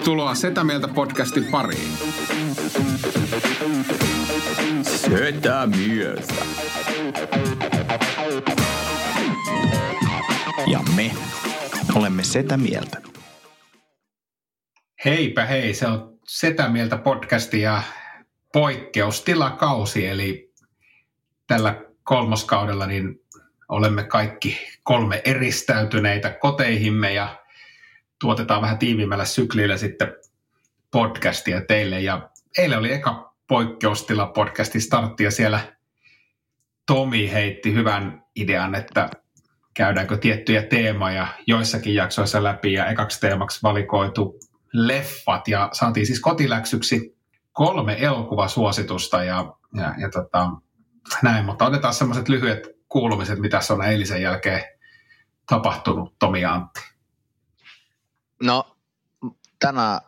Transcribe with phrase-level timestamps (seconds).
[0.00, 1.92] Tervetuloa Setä Mieltä podcastin pariin.
[4.82, 6.34] Setä Mieltä.
[10.66, 11.10] Ja me
[11.94, 13.02] olemme Setä Mieltä.
[15.04, 17.82] Heipä hei, se on Setä Mieltä podcasti ja
[18.52, 20.52] poikkeustilakausi, eli
[21.46, 23.20] tällä kolmoskaudella niin
[23.68, 27.39] olemme kaikki kolme eristäytyneitä koteihimme ja
[28.20, 30.16] tuotetaan vähän tiivimmällä syklillä sitten
[30.90, 32.00] podcastia teille.
[32.00, 35.60] Ja eilen oli eka poikkeustila podcasti startti ja siellä
[36.86, 39.10] Tomi heitti hyvän idean, että
[39.74, 44.38] käydäänkö tiettyjä teemoja joissakin jaksoissa läpi ja ekaksi teemaksi valikoitu
[44.72, 47.16] leffat ja saatiin siis kotiläksyksi
[47.52, 50.50] kolme elokuvasuositusta ja, ja, ja tota,
[51.22, 54.62] näin, mutta otetaan semmoiset lyhyet kuulumiset, mitä on eilisen jälkeen
[55.46, 56.89] tapahtunut, Tomi Antti.
[58.42, 58.76] No
[59.60, 60.00] tänä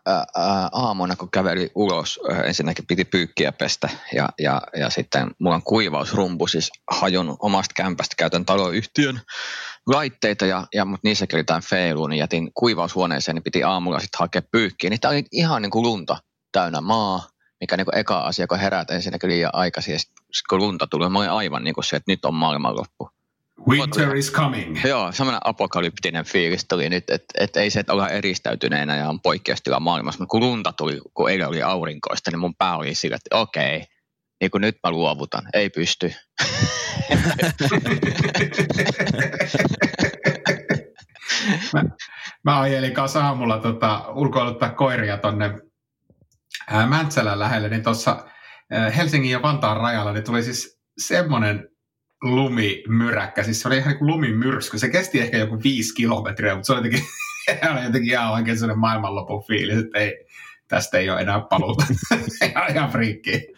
[0.73, 6.47] aamuna, kun käveli ulos, ensinnäkin piti pyykkiä pestä ja, ja, ja sitten mulla on kuivausrumpu
[6.47, 9.21] siis hajonnut omasta kämpästä, käytän taloyhtiön
[9.87, 14.19] laitteita, ja, ja, mutta niissä oli jotain feiluun, niin jätin kuivaushuoneeseen, niin piti aamulla sitten
[14.19, 14.91] hakea pyykkiä.
[14.91, 16.17] Niin tämä oli ihan niin kuin lunta
[16.53, 17.29] täynnä maa,
[17.61, 19.99] mikä niin kuin eka asia, kun herät ensinnäkin liian aikaisin, ja
[20.49, 23.11] kun lunta tuli, mä olin aivan niin kuin se, että nyt on maailmanloppu.
[23.69, 24.84] Winter is coming.
[24.84, 29.20] Joo, semmoinen apokalyptinen fiilis tuli nyt, että et ei se, että ollaan eristäytyneenä ja on
[29.20, 33.17] poikkeustila maailmassa, mutta kun lunta tuli, kun eilen oli aurinkoista, niin mun pää oli sillä,
[33.17, 33.84] että okei,
[34.41, 36.14] niin kuin nyt mä luovutan, ei pysty.
[41.75, 41.84] mä,
[42.45, 45.58] mä ajelin kanssa aamulla tota, ulkoiluttaa koiria tonne
[46.69, 48.27] ää, Mäntsälän lähelle, niin tuossa
[48.97, 51.72] Helsingin ja Vantaan rajalla niin tuli siis semmoinen
[52.23, 54.78] lumimyräkkä, siis se oli ihan niin kuin lumimyrsky.
[54.78, 57.05] Se kesti ehkä joku viisi kilometriä, mutta se oli jotenkin,
[57.73, 60.27] oli jotenkin ihan oikein sellainen maailmanlopun fiilis, että ei,
[60.69, 61.86] tästä ei ole enää paluuta.
[62.51, 63.52] ihan, ihan friikki.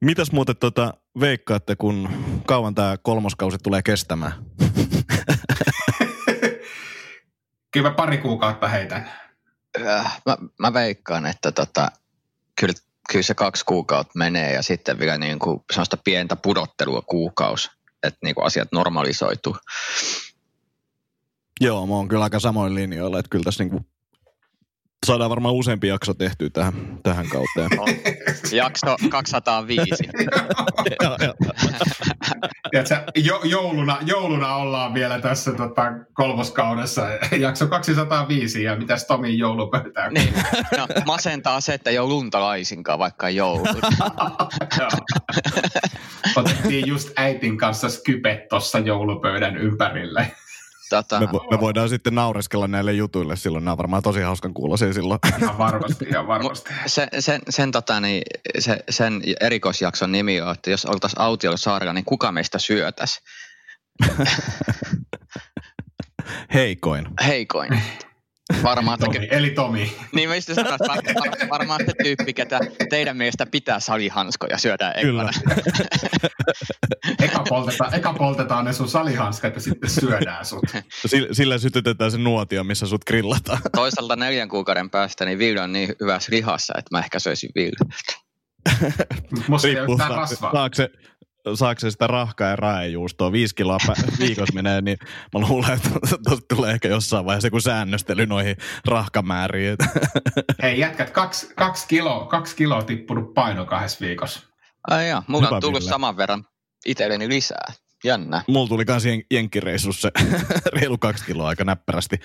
[0.00, 2.08] Mitäs muuten tota, veikkaatte, kun
[2.46, 4.32] kauan tämä kolmoskausi tulee kestämään?
[7.72, 9.10] Kyllä mä pari kuukautta heitän.
[9.86, 11.88] Äh, mä, mä veikkaan, että tota,
[12.60, 12.74] kyllä
[13.10, 17.70] kyllä se kaksi kuukautta menee ja sitten vielä niin kuin sellaista pientä pudottelua kuukausi,
[18.02, 19.56] että niin kuin asiat normalisoituu.
[21.60, 23.86] Joo, mä oon kyllä aika samoin linjoilla, että kyllä tässä niin kuin
[25.06, 27.70] saadaan varmaan useampi jakso tehty tähän, tähän kauteen.
[27.76, 27.86] No,
[28.52, 29.90] jakso 205.
[32.70, 37.06] Tiedätkö, jo, jouluna, jouluna ollaan vielä tässä tota, kolmoskaudessa.
[37.38, 40.10] Jakso 205 ja mitäs Tomin joulupöytää?
[40.10, 40.34] Niin.
[40.76, 43.64] No, masentaa se, että ei ole lunta laisinkaan, vaikka joulu.
[46.36, 50.30] Otettiin just äitin kanssa skypet tuossa joulupöydän ympärille.
[50.90, 53.64] Tota, me, me voidaan sitten naureskella näille jutuille silloin.
[53.64, 55.20] Nämä on varmaan tosi hauskan kuulosia silloin.
[55.38, 56.70] Ihan varmasti, ihan varmasti.
[56.86, 58.22] Sen, sen, sen, tota, niin,
[58.58, 63.20] se, sen erikoisjakson nimi on, että jos oltaisiin autiolla saarella, niin kuka meistä syötäisi?
[66.54, 67.06] Heikoin.
[67.26, 67.82] Heikoin.
[68.62, 69.28] Varmaan Tomi, te...
[69.30, 69.96] eli Tomi.
[70.14, 74.94] Niin mä just sanoin, että var, varmaan se tyyppi, ketä teidän mielestä pitää salihanskoja syödä
[75.00, 75.30] Kyllä.
[77.24, 80.64] eka, poltetaan, eka poltetaan ne sun salihanskat ja sitten syödään sut.
[81.06, 83.62] Sillä, sillä sytytetään se nuotio, missä sut grillataan.
[83.72, 87.90] Toisaalta neljän kuukauden päästä niin Ville on niin hyvässä lihassa, että mä ehkä söisin Ville.
[89.48, 90.52] Musta ei ole rasvaa.
[90.52, 90.88] Saako se,
[91.54, 93.78] saako se sitä rahkaa ja raejuustoa viisi kiloa
[94.20, 94.98] viikossa menee, niin
[95.34, 95.88] mä luulen, että
[96.28, 98.56] tuosta tulee ehkä jossain vaiheessa joku säännöstely noihin
[98.86, 99.76] rahkamääriin.
[100.62, 104.40] Hei jätkät, kaksi, kaksi, kiloa, kaksi kiloa tippunut paino kahdessa viikossa.
[104.90, 105.90] Ai joo, mulla Hyvä on tullut Ville.
[105.90, 106.44] saman verran
[106.86, 107.72] itselleni lisää.
[108.04, 108.42] Jännä.
[108.48, 110.10] Mulla tuli kans jen- jenkkireissussa
[110.80, 112.16] reilu kaksi kiloa aika näppärästi,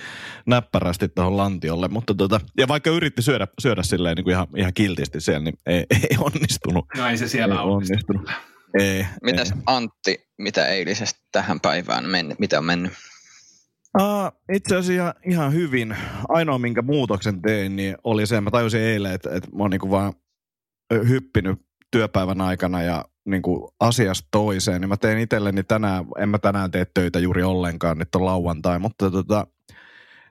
[0.45, 1.87] näppärästi tuohon lantiolle.
[1.87, 5.55] Mutta tota, ja vaikka yritti syödä, syödä silleen niin kuin ihan, ihan kiltisti siellä, niin
[5.65, 6.85] ei, ei onnistunut.
[6.97, 8.21] No ei se siellä ei onnistunut.
[8.27, 8.54] onnistunut.
[8.79, 9.57] Ei, Mitäs ei.
[9.65, 12.91] Antti, mitä eilisestä tähän päivään mennyt, mitä on mennyt?
[14.01, 15.97] Uh, itse asiassa ihan hyvin.
[16.29, 19.91] Ainoa, minkä muutoksen tein, niin oli se, mä tajusin eilen, että, että mä oon niin
[19.91, 20.13] vaan
[21.07, 21.59] hyppinyt
[21.91, 26.71] työpäivän aikana ja niin kuin asiasta toiseen, niin mä tein itselleni tänään, en mä tänään
[26.71, 29.47] tee töitä juuri ollenkaan, nyt on lauantai, mutta tota,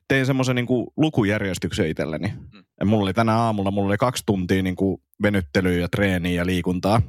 [0.08, 0.66] tein semmoisen niin
[0.96, 2.32] lukujärjestyksen itselleni.
[2.80, 6.46] Ja mulla oli tänä aamulla, mulla oli kaksi tuntia niin kuin venyttelyä ja treeniä ja
[6.46, 7.02] liikuntaa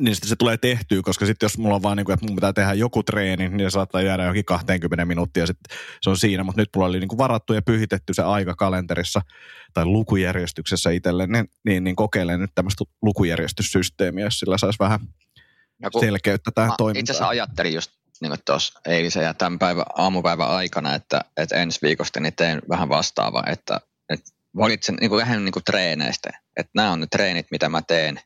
[0.00, 2.36] niin sitten se tulee tehtyä, koska sitten jos mulla on vaan niin kuin, että mun
[2.36, 6.16] pitää tehdä joku treeni, niin se saattaa jäädä johonkin 20 minuuttia ja sitten se on
[6.16, 6.44] siinä.
[6.44, 9.20] Mutta nyt mulla oli niin kuin varattu ja pyhitetty se aika kalenterissa
[9.74, 15.00] tai lukujärjestyksessä itselle, niin, niin, niin kokeilen nyt tämmöistä lukujärjestyssysteemiä, jos sillä saisi vähän
[16.00, 17.00] selkeyttä tähän toimintaan.
[17.00, 17.90] Itse asiassa ajattelin just
[18.20, 22.88] niin tuossa eilisen ja tämän päivän aamupäivän aikana, että, että ensi viikosta niin teen vähän
[22.88, 26.30] vastaava, että että valitsen niin kuin lähden niin kuin treeneistä.
[26.56, 28.20] Että nämä on ne treenit, mitä mä teen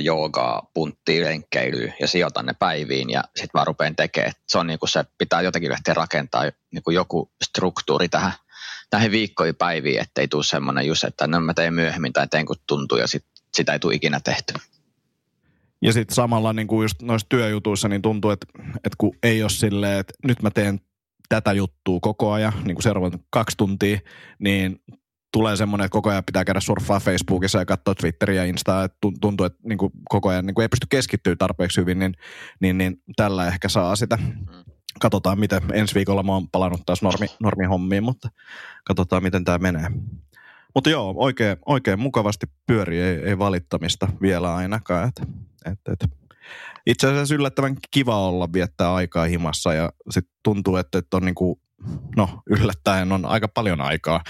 [0.00, 4.32] joogaa, punttia, lenkkeilyä ja sijoitan ne päiviin ja sitten vaan rupean tekemään.
[4.48, 6.42] Se on niin kuin se, pitää jotenkin lähteä rakentaa
[6.72, 8.32] niin kuin joku struktuuri tähän,
[8.92, 12.56] näihin viikkoihin päiviin, ettei tule semmoinen just, että no mä teen myöhemmin tai teen kun
[12.66, 13.24] tuntuu ja sit,
[13.54, 14.54] sitä ei tule ikinä tehty.
[15.82, 18.46] Ja sitten samalla niin kuin just noissa työjutuissa niin tuntuu, että,
[18.76, 20.80] että kun ei ole silleen, että nyt mä teen
[21.28, 23.98] tätä juttua koko ajan, niin kuin seuraavat kaksi tuntia,
[24.38, 24.80] niin
[25.32, 28.98] tulee semmoinen, että koko ajan pitää käydä surffaa Facebookissa ja katsoa Twitteriä ja Instaa, että
[29.20, 32.14] tuntuu, että niin kuin koko ajan niin kuin ei pysty keskittyä tarpeeksi hyvin, niin,
[32.60, 34.18] niin, niin tällä ehkä saa sitä.
[35.00, 38.28] Katsotaan, miten ensi viikolla mä oon palannut taas normi, normihommiin, mutta
[38.84, 39.90] katsotaan, miten tämä menee.
[40.74, 45.08] Mutta joo, oikein, oikein mukavasti pyörii, ei, ei valittamista vielä ainakaan.
[45.08, 45.28] Et,
[45.64, 46.10] et, et.
[46.86, 51.60] Itse asiassa yllättävän kiva olla viettää aikaa himassa ja sitten tuntuu, että, että on niinku,
[52.16, 54.20] no yllättäen on aika paljon aikaa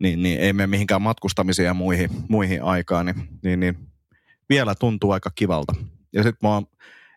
[0.00, 3.78] niin, niin ei mene mihinkään matkustamisiin ja muihin, muihin aikaan, niin, niin, niin
[4.48, 5.74] vielä tuntuu aika kivalta.
[6.12, 6.66] Ja sitten mä oon,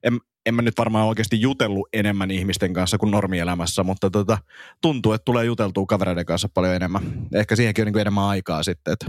[0.03, 4.37] en, en mä nyt varmaan oikeasti jutellut enemmän ihmisten kanssa kuin normielämässä, mutta tota,
[4.81, 7.01] tuntuu, että tulee juteltua kavereiden kanssa paljon enemmän.
[7.33, 9.05] Ehkä siihenkin on niin enemmän aikaa sitten, että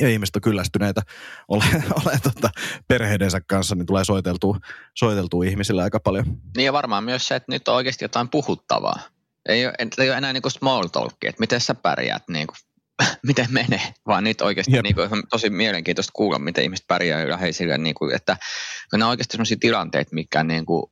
[0.00, 1.02] ja ihmiset on kyllästyneitä
[1.48, 1.64] ole,
[2.04, 2.50] ole tota,
[2.88, 4.58] perheidensä kanssa, niin tulee soiteltua,
[4.94, 6.26] soiteltua ihmisille aika paljon.
[6.56, 9.00] Niin ja varmaan myös se, että nyt on oikeasti jotain puhuttavaa.
[9.48, 12.56] Ei ole, ei ole enää niin kuin small talkia, että miten sä pärjäät niin kuin
[13.26, 17.94] miten menee, vaan nyt oikeasti niin kuin, tosi mielenkiintoista kuulla, miten ihmiset pärjää läheisille, niin
[17.94, 18.36] kuin, että
[18.90, 20.82] kun nämä on oikeasti sellaisia tilanteita, mikä niin kuin,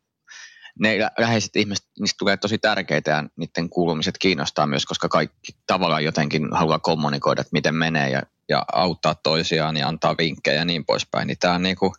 [0.78, 6.04] ne läheiset ihmiset, niistä tulee tosi tärkeitä ja niiden kuulumiset kiinnostaa myös, koska kaikki tavallaan
[6.04, 10.84] jotenkin haluaa kommunikoida, että miten menee ja, ja auttaa toisiaan ja antaa vinkkejä ja niin
[10.84, 11.26] poispäin.
[11.26, 11.92] Niin tämä on niin kuin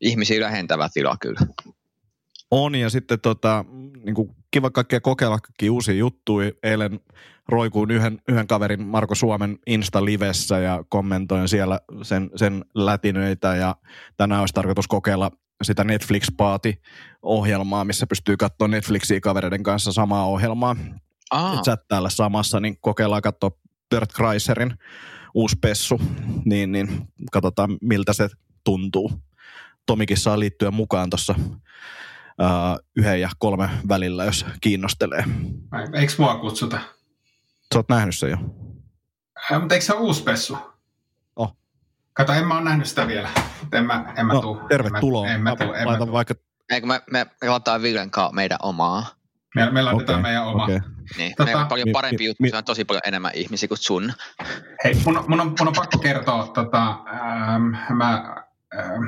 [0.00, 1.40] ihmisiä lähentävä tila kyllä.
[2.54, 3.64] On ja sitten tota,
[4.04, 6.50] niin kuin kiva kaikkea kokeilla kaikki uusia juttuja.
[6.62, 7.00] Eilen
[7.48, 13.76] roikuun yhden, yhden kaverin Marko Suomen Insta-livessä ja kommentoin siellä sen, sen lätinöitä ja
[14.16, 15.30] tänään olisi tarkoitus kokeilla
[15.62, 20.76] sitä Netflix-paati-ohjelmaa, missä pystyy katsoa Netflixiä kavereiden kanssa samaa ohjelmaa.
[21.30, 21.62] Ah.
[21.62, 23.50] Chat täällä samassa, niin kokeillaan katsoa
[23.90, 24.74] Bert Kreiserin
[25.34, 26.00] uusi pessu,
[26.44, 26.88] niin, niin
[27.32, 28.28] katsotaan miltä se
[28.64, 29.12] tuntuu.
[29.86, 31.34] Tomikin saa liittyä mukaan tuossa
[32.42, 35.24] uh, yhden ja kolme välillä, jos kiinnostelee.
[35.94, 36.80] Eikö mua kutsuta?
[37.74, 38.36] Sä oot nähnyt sen jo.
[39.52, 40.58] Äh, mutta eikö se ole uusi pessu?
[41.36, 41.56] Oh.
[42.12, 43.28] Kato, en mä ole nähnyt sitä vielä.
[43.72, 44.60] En mä, en mä no, tuu.
[44.68, 45.28] Tervetuloa.
[45.28, 46.12] En mä, en mä, en mä tuu.
[46.12, 46.34] vaikka...
[46.70, 49.06] Eikö me, me laitetaan Villen kanssa meidän omaa?
[49.54, 50.64] Me, me laitetaan okay, meidän oma.
[50.64, 50.80] Okay.
[51.18, 53.68] Niin, tota, meillä on paljon parempi mi, juttu, mi, se on tosi paljon enemmän ihmisiä
[53.68, 54.12] kuin sun.
[54.84, 58.34] Hei, mun, mun, on, mun on pakko kertoa, tota, ähm, mä
[58.78, 59.02] ähm,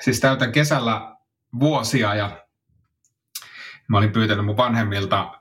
[0.00, 1.16] siis täytän kesällä
[1.60, 2.39] vuosia ja
[3.90, 5.40] mä olin pyytänyt mun vanhemmilta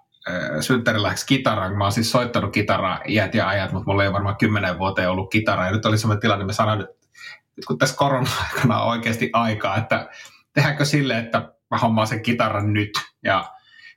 [0.60, 1.78] synttäriläksi kitaran.
[1.78, 5.32] Mä oon siis soittanut kitaraa iät ja ajat, mutta mulla ei varmaan kymmenen vuoteen ollut
[5.32, 5.66] kitaraa.
[5.66, 7.08] Ja nyt oli sellainen tilanne, mä sanoin, että
[7.56, 10.10] nyt kun tässä korona-aikana on oikeasti aikaa, että
[10.54, 12.90] tehdäänkö sille, että mä hommaan sen kitaran nyt.
[13.24, 13.52] Ja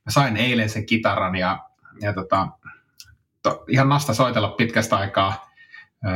[0.06, 1.58] mä sain eilen sen kitaran ja,
[2.00, 2.48] ja tota,
[3.42, 5.50] to, ihan nasta soitella pitkästä aikaa,
[6.06, 6.12] öö,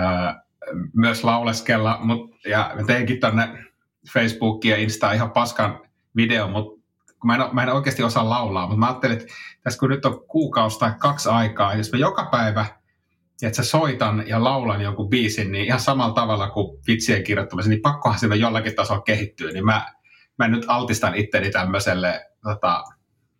[0.94, 1.98] myös lauleskella.
[2.02, 3.64] Mut, ja mä teinkin tonne
[4.12, 5.80] Facebookiin ja Instaan ihan paskan
[6.16, 6.75] video, mutta
[7.26, 10.04] kun mä en, mä en oikeasti osaa laulaa, mutta mä ajattelin, että tässä kun nyt
[10.04, 12.66] on kuukausi tai kaksi aikaa, jos mä joka päivä
[13.42, 17.82] että sä soitan ja laulan jonkun biisin, niin ihan samalla tavalla kuin vitsien kirjoittamisen, niin
[17.82, 19.92] pakkohan se jollakin tasolla kehittyy, niin mä,
[20.38, 22.84] mä nyt altistan itteni tämmöiselle tota,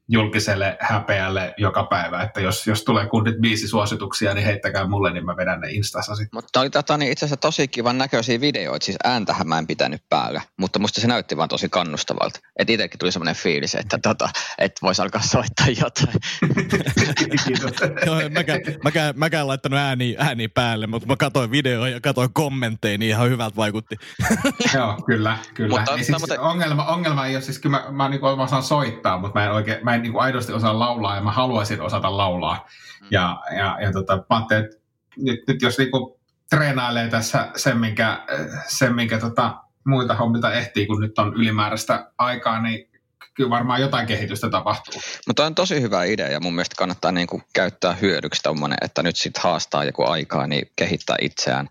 [0.09, 3.37] julkiselle häpeälle joka päivä, että jos, jos tulee kundit
[3.67, 6.37] suosituksia, niin heittäkää mulle, niin mä vedän ne Instassa sitten.
[6.37, 10.03] Mutta oli tota, niin itse asiassa tosi kivan näköisiä videoita, siis ääntähän mä en pitänyt
[10.09, 12.41] päällä, mutta musta se näytti vaan tosi kannustavalta.
[12.59, 16.17] Että itsekin tuli semmoinen fiilis, että, tota, että voisi alkaa soittaa jotain.
[18.07, 22.99] Joo, mäkään, mäkään, mäkään laittanut ääni, ääni päälle, mutta mä katsoin videoja ja katsoin kommentteja,
[22.99, 23.97] niin ihan hyvältä vaikutti.
[24.75, 25.69] Joo, kyllä, kyllä.
[25.69, 28.63] Mutta, siis mutta, ongelma, ongelma ei ole, siis kyllä mä, mä, niin kuin, mä osaan
[28.63, 31.81] soittaa, mutta mä en oikein, mä en niin kuin aidosti osaa laulaa ja mä haluaisin
[31.81, 32.69] osata laulaa.
[33.00, 33.09] Mm.
[33.11, 34.76] Ja, ja, ja tota, mä ajattelin, että
[35.17, 38.25] nyt, nyt jos niin kuin treenailee tässä sen, minkä,
[38.67, 42.91] sen, minkä tota, muita hommilta ehtii, kun nyt on ylimääräistä aikaa, niin
[43.35, 45.00] kyllä varmaan jotain kehitystä tapahtuu.
[45.26, 49.03] Mutta on tosi hyvä idea ja mun mielestä kannattaa niin kuin käyttää hyödyksi tommonen, että
[49.03, 51.69] nyt sitten haastaa joku aikaa, niin kehittää itseään.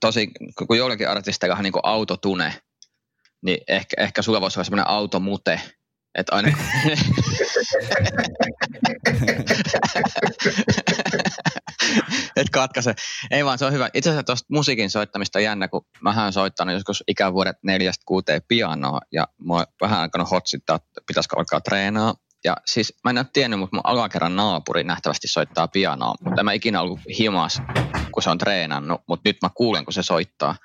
[0.00, 2.54] Tosi, kun joillekin artisteilla on niin autotune,
[3.42, 5.60] niin ehkä, ehkä sulla voisi olla semmoinen automute,
[6.14, 6.56] että aina
[12.36, 12.94] Et katkaise.
[13.30, 13.90] Ei vaan, se on hyvä.
[13.94, 18.42] Itse asiassa tuosta musiikin soittamista on jännä, kun mä oon soittanut joskus ikävuodet neljästä kuuteen
[18.48, 22.14] pianoa ja mä oon vähän alkanut hotsittaa, että pitäisikö alkaa treenaa.
[22.44, 26.52] Ja siis mä en ole tiennyt, mutta mun alakerran naapuri nähtävästi soittaa pianoa, mutta mä
[26.52, 27.62] ikinä ollut himas,
[28.12, 30.56] kun se on treenannut, mutta nyt mä kuulen, kun se soittaa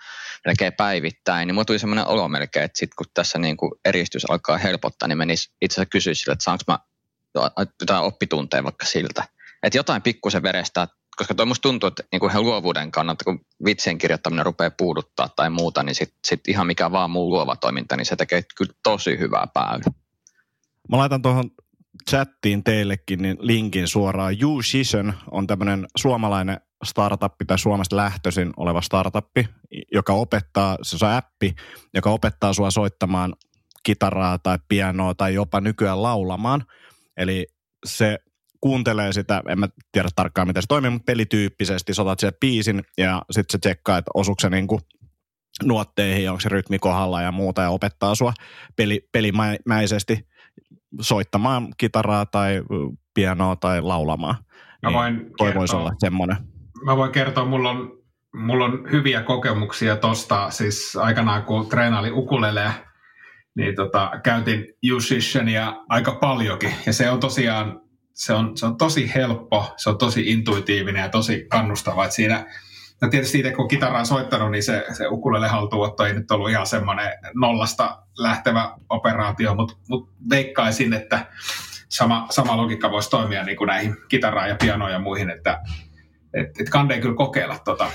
[0.46, 4.30] melkein päivittäin, niin mulla tuli semmoinen olo melkein, että sit kun tässä niin kuin eristys
[4.30, 6.80] alkaa helpottaa, niin menis itse asiassa kysyä sille, että saanko mä
[7.82, 9.24] jotain oppitunteja vaikka siltä.
[9.64, 13.46] Että jotain pikkusen verestä, koska toi musta tuntuu, että niin kuin ihan luovuuden kannalta, kun
[13.66, 17.98] vitsien kirjoittaminen rupeaa puuduttaa tai muuta, niin sitten sit ihan mikä vaan muu luova toiminta,
[17.98, 19.84] niin se tekee kyllä tosi hyvää päällä.
[20.90, 21.52] Mä laitan tuohon
[22.10, 24.42] chattiin teillekin niin linkin suoraan.
[24.42, 29.48] YouShition on tämmöinen suomalainen startuppi tai Suomesta lähtöisin oleva startuppi,
[29.92, 31.56] joka opettaa, se on appi,
[31.94, 33.34] joka opettaa sua soittamaan
[33.84, 36.66] kitaraa tai pianoa tai jopa nykyään laulamaan.
[37.18, 37.48] Eli
[37.86, 38.20] se
[38.62, 43.22] kuuntelee sitä, en mä tiedä tarkkaan miten se toimii, mutta pelityyppisesti sotat sieltä biisin ja
[43.32, 44.80] sitten se tsekkaa, että osuuko se niinku
[45.64, 48.34] nuotteihin, onko se rytmi kohdalla ja muuta ja opettaa sua
[48.76, 50.28] peli, pelimäisesti
[51.02, 52.62] soittamaan kitaraa tai
[53.14, 54.36] pianoa tai laulamaan.
[54.84, 56.38] Mä niin voin toi kertoa, voisi olla semmoinen.
[56.86, 57.92] Mä voin kertoa, mulla on,
[58.36, 62.72] mulla on hyviä kokemuksia tosta, siis aikanaan kun treenaali ukuleleja,
[63.56, 66.74] niin tota, käytin Usishania aika paljonkin.
[66.86, 67.82] Ja se on tosiaan,
[68.14, 72.04] se on, se on tosi helppo, se on tosi intuitiivinen ja tosi kannustava.
[72.04, 72.46] että siinä
[73.02, 76.50] No tietysti itse kun kitaraa on soittanut, niin se, se ukulele haltuunotto ei nyt ollut
[76.50, 81.26] ihan semmoinen nollasta lähtevä operaatio, mutta mut veikkaisin, että
[81.90, 85.62] sama, sama logiikka voisi toimia niin kuin näihin kitaraan ja pianoon ja muihin, että
[86.34, 87.92] et, et kandee kyllä kokeilla tota.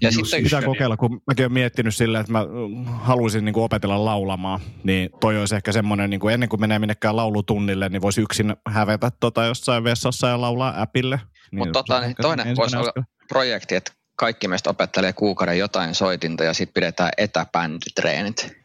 [0.00, 2.46] Ja sitten pitää kokeilla, kun mäkin olen miettinyt sillä, että mä
[2.86, 6.78] haluaisin niin kuin opetella laulamaan, niin toi olisi ehkä semmoinen, niin kuin ennen kuin menee
[6.78, 11.20] minnekään laulutunnille, niin voisi yksin hävetä tota jossain vessassa ja laulaa appille.
[11.50, 12.92] Niin Mutta tota, niin toinen voisi olla
[13.28, 18.64] projekti, että kaikki meistä opettelee kuukauden jotain soitinta ja sitten pidetään etäbänditreenit.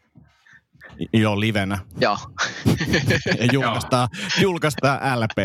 [1.12, 1.78] Joo, livenä.
[2.00, 2.18] Joo.
[3.38, 4.08] ja julkaistaan,
[4.40, 5.38] julkaistaan LP.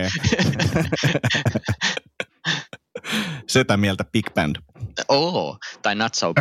[3.47, 4.55] Setä mieltä Big Band.
[5.09, 6.33] Oo, tai Not So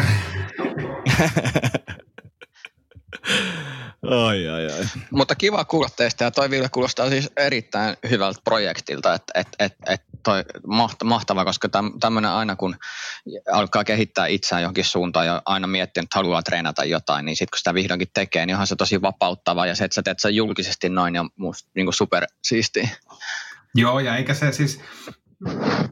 [4.10, 4.84] Ai, ai, ai.
[5.10, 9.76] Mutta kiva kuulla teistä ja toi Ville kuulostaa siis erittäin hyvältä projektilta, että et, et,
[9.86, 10.44] et toi
[11.04, 11.68] mahtava, koska
[12.00, 12.76] tämmöinen aina kun
[13.52, 17.58] alkaa kehittää itseään johonkin suuntaan ja aina miettii, että haluaa treenata jotain, niin sitten kun
[17.58, 20.88] sitä vihdoinkin tekee, niin onhan se tosi vapauttava ja se, että sä teet sen julkisesti
[20.88, 22.26] noin, ja musta niin super.
[23.74, 24.80] Joo, ja eikä se siis,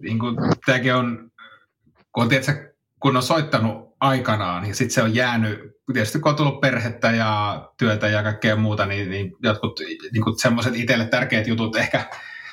[0.01, 0.37] niin kuin,
[0.67, 1.31] tämäkin on,
[2.13, 5.61] kun on, tiedätkö, kun on soittanut aikanaan ja sitten se on jäänyt,
[5.93, 9.81] tietysti kun on tullut perhettä ja työtä ja kaikkea muuta, niin, niin jotkut
[10.13, 12.11] niin semmoiset itselle tärkeät jutut ehkä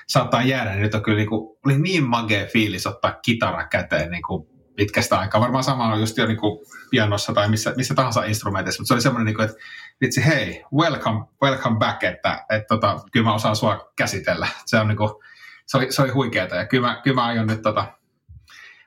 [0.09, 4.11] saattaa jäädä, niin nyt on kyllä niin kuin, oli niin magea fiilis ottaa kitara käteen
[4.11, 5.41] niin kuin pitkästä aikaa.
[5.41, 8.93] Varmaan sama on just jo niin kuin pianossa tai missä, missä tahansa instrumentissa, mutta se
[8.93, 9.57] oli semmoinen, niin kuin, että
[10.01, 14.47] vitsi, hei, welcome, welcome back, että, että tota, kyllä mä osaan sua käsitellä.
[14.65, 15.09] Se, on niin kuin,
[15.65, 17.93] se, oli, se oli huikeeta ja kyllä mä, kyllä mä aion nyt tota,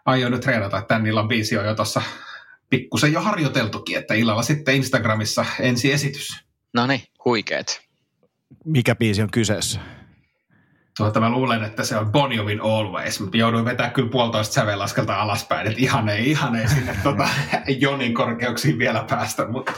[0.05, 2.03] aion nyt treenata, että tämän illan biisi on jo tuossa
[2.71, 6.29] pikkusen jo harjoiteltukin, että illalla sitten Instagramissa ensi esitys.
[6.75, 7.83] No niin, huikeet.
[8.65, 9.81] Mikä biisi on kyseessä?
[10.97, 15.15] Tuota, mä luulen, että se on Bon Jovin Always, mutta jouduin vetää kyllä puolitoista sävelaskelta
[15.15, 17.29] alaspäin, että ihan ei, ihan ei sinne tuota,
[17.81, 19.73] Jonin korkeuksiin vielä päästä, mutta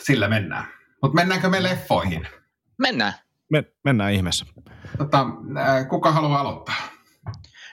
[0.00, 0.64] sillä mennään.
[1.02, 2.28] Mutta mennäänkö me leffoihin?
[2.78, 3.12] Mennään.
[3.50, 4.46] Me, mennään ihmeessä.
[4.98, 5.26] Tota,
[5.88, 6.96] kuka haluaa aloittaa?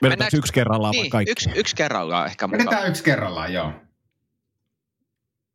[0.02, 1.32] Vedetäänkö yksi kerrallaan niin, vai kaikki?
[1.32, 2.66] Yksi, yksi kerrallaan ehkä mukaan.
[2.66, 3.72] Vedetään yksi kerrallaan, joo.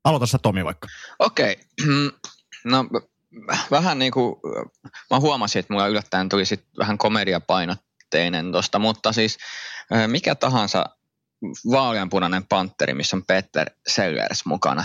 [0.03, 0.87] Aloita sä Tomi vaikka.
[1.19, 1.57] Okei.
[1.81, 2.11] Okay.
[2.63, 2.85] No
[3.71, 4.35] vähän niin kuin,
[5.09, 9.37] mä huomasin, että mulla yllättäen tuli sit vähän komediapainotteinen tosta, mutta siis
[10.07, 10.85] mikä tahansa
[11.71, 14.83] vaaleanpunainen panteri, missä on Peter Sellers mukana,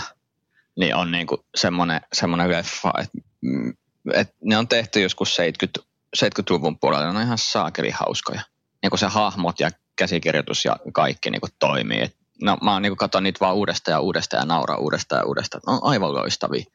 [0.79, 3.73] niin on niin kuin semmoinen, semmoinen leffa, että, mm,
[4.13, 5.81] että ne on tehty joskus 70,
[6.17, 8.41] 70-luvun puolella, ne on ihan saakeli hauskoja
[8.85, 12.01] niin kuin se hahmot ja käsikirjoitus ja kaikki niin kuin toimii.
[12.01, 15.61] Et, no, mä niin katson niitä vaan uudestaan ja uudestaan ja nauraa uudestaan ja uudestaan.
[15.67, 16.65] Ne on aivan loistavia.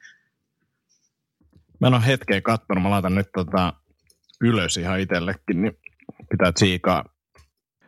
[1.81, 3.73] Mä en ole hetkeä katsonut, mä laitan nyt tota
[4.41, 5.77] ylös ihan itsellekin, niin
[6.29, 7.05] pitää tsiikaa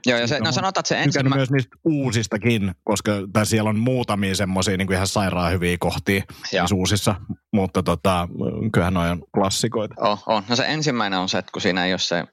[0.06, 1.38] Joo, ja se, no, no sanotaan, että se ensimmäinen...
[1.38, 6.76] myös niistä uusistakin, koska tai siellä on muutamia semmoisia niin ihan sairaan hyviä kohtia niissä
[6.76, 7.16] uusissa,
[7.52, 8.28] mutta tota,
[8.74, 9.96] kyllähän noin on klassikoita.
[9.98, 10.44] Oh, on.
[10.50, 12.24] No se ensimmäinen on se, että kun siinä ei ole se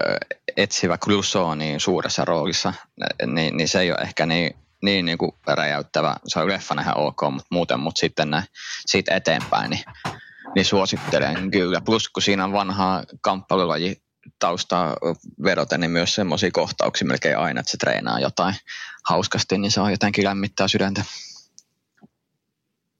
[0.00, 0.16] ö,
[0.56, 2.74] etsivä Clouseau niin suuressa roolissa,
[3.26, 6.16] niin, niin se ei ole ehkä niin, niin, niin kuin räjäyttävä.
[6.26, 8.44] Se on leffana ihan ok, mutta muuten, mutta sitten näin,
[8.86, 9.84] siitä eteenpäin, niin,
[10.54, 11.80] niin suosittelen kyllä.
[11.80, 14.02] Plus kun siinä on vanhaa kamppailulaji
[14.38, 14.96] taustaa
[15.44, 18.54] vedoten, niin myös semmoisia kohtauksia melkein aina, että se treenaa jotain
[19.08, 21.04] hauskasti, niin se on jotenkin lämmittää sydäntä.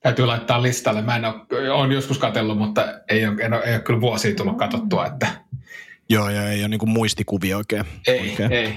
[0.00, 1.02] Täytyy laittaa listalle.
[1.02, 4.34] Mä en ole, olen joskus katsellut, mutta ei ole, en ole, ei ole kyllä vuosia
[4.34, 5.26] tullut katsottua, että
[6.10, 7.84] Joo, ja ei ole niin muistikuvia oikein.
[8.06, 8.52] Ei, oikein.
[8.52, 8.76] ei.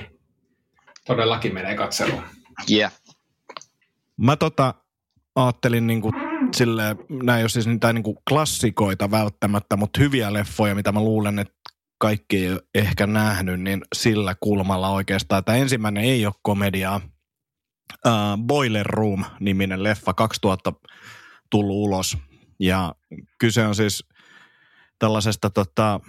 [1.05, 2.23] Todellakin menee katseluun.
[2.71, 2.91] Yeah.
[4.17, 4.73] Mä tota,
[5.35, 6.13] ajattelin niin kuin
[6.53, 11.39] sille, nämä ei ole siis niitä niin klassikoita välttämättä, mutta hyviä leffoja, mitä mä luulen,
[11.39, 11.53] että
[11.97, 15.43] kaikki ei ole ehkä nähnyt, niin sillä kulmalla oikeastaan.
[15.43, 17.01] Tämä ensimmäinen ei ole komediaa.
[18.05, 20.73] Uh, Boiler Room-niminen leffa, 2000
[21.49, 22.17] tullut ulos.
[22.59, 22.95] Ja
[23.39, 24.05] kyse on siis
[24.99, 25.99] tällaisesta tota,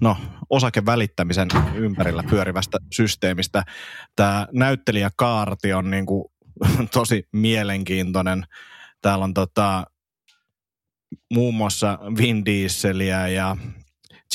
[0.00, 0.16] no,
[0.50, 3.62] osakevälittämisen ympärillä pyörivästä systeemistä.
[4.16, 6.24] Tämä näyttelijäkaarti on niin kuin
[6.94, 8.46] tosi mielenkiintoinen.
[9.02, 9.84] Täällä on tota,
[11.32, 13.56] muun muassa Vin Dieseliä ja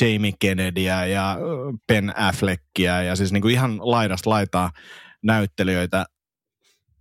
[0.02, 1.38] Jamie Kennedyä ja
[1.88, 4.72] Ben Affleckia ja siis niin kuin ihan laidasta laitaa
[5.24, 6.06] näyttelijöitä.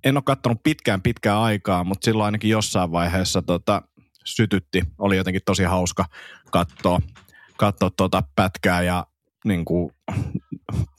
[0.04, 3.82] En ole katsonut pitkään pitkään aikaa, mutta silloin ainakin jossain vaiheessa tota,
[4.24, 4.82] sytytti.
[4.98, 6.04] Oli jotenkin tosi hauska
[6.50, 7.00] katsoa,
[7.56, 9.06] katsoa tuota pätkää ja
[9.44, 9.90] niin kuin,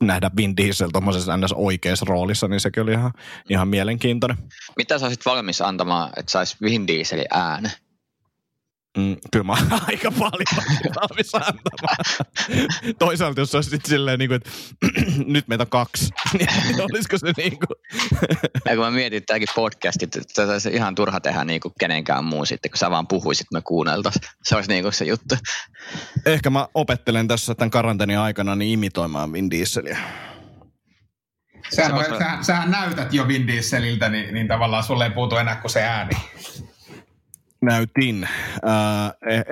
[0.02, 1.54] nähdä Vin Diesel tuommoisessa ns.
[1.54, 3.12] oikeassa roolissa, niin sekin oli ihan,
[3.50, 4.38] ihan mielenkiintoinen.
[4.78, 7.72] Mitä sä olisit valmis antamaan, että saisi Vin Dieselin äänen?
[8.96, 9.54] Mm, kyllä mä
[9.88, 12.28] aika paljon valmis antamaan.
[13.00, 14.50] Toisaalta jos olisi sitten silleen, niin kuin, että
[15.34, 18.00] nyt meitä on kaksi, niin olisiko se niin kuin...
[18.66, 22.48] ja kun mä mietin tämäkin podcastit, että olisi ihan turha tehdä niin kuin kenenkään muun
[22.48, 24.30] sitten, kun sä vaan puhuisit, me kuunneltaisiin.
[24.44, 25.36] Se olisi niin kuin se juttu.
[26.26, 29.98] Ehkä mä opettelen tässä tämän karanteenin aikana niin imitoimaan Vin Dieseliä.
[31.76, 35.56] Sähän, se sähän, sähän näytät jo Vin Dieseliltä, niin, niin tavallaan sulle ei puutu enää
[35.56, 36.16] kuin se ääni
[37.66, 38.24] näytin.
[38.24, 38.30] Äh,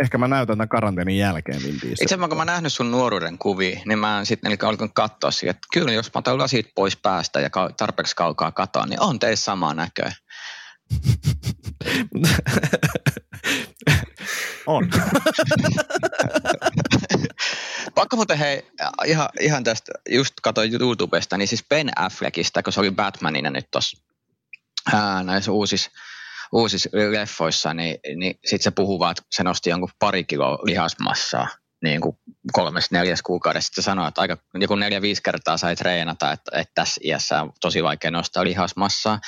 [0.01, 1.97] ehkä mä näytän tämän karanteenin jälkeen Vin Diesel.
[2.01, 5.67] Itse kun mä nähnyt sun nuoruuden kuvia, niin mä sitten eli alkanut katsoa siihen, että
[5.73, 9.73] kyllä jos mä otan lasit pois päästä ja tarpeeksi kaukaa katoa, niin on teissä sama
[9.73, 10.11] näköä.
[14.67, 14.89] on.
[17.95, 18.67] Pakko muuten hei,
[19.05, 23.71] ihan, ihan tästä, just katsoin YouTubesta, niin siis Ben Affleckista, kun se oli Batmanina nyt
[23.71, 23.97] tuossa
[25.23, 25.91] näissä uusissa
[26.51, 31.47] uusissa leffoissa, niin, niin sitten se puhuu vaan, että se nosti jonkun pari kiloa lihasmassaa
[31.83, 32.17] niin kuin
[32.51, 33.67] kolmes, neljäs kuukaudessa.
[33.67, 37.83] Sitten sanoi, että aika joku neljä-viisi kertaa sai treenata, että, että tässä iässä on tosi
[37.83, 39.19] vaikea nostaa lihasmassaa.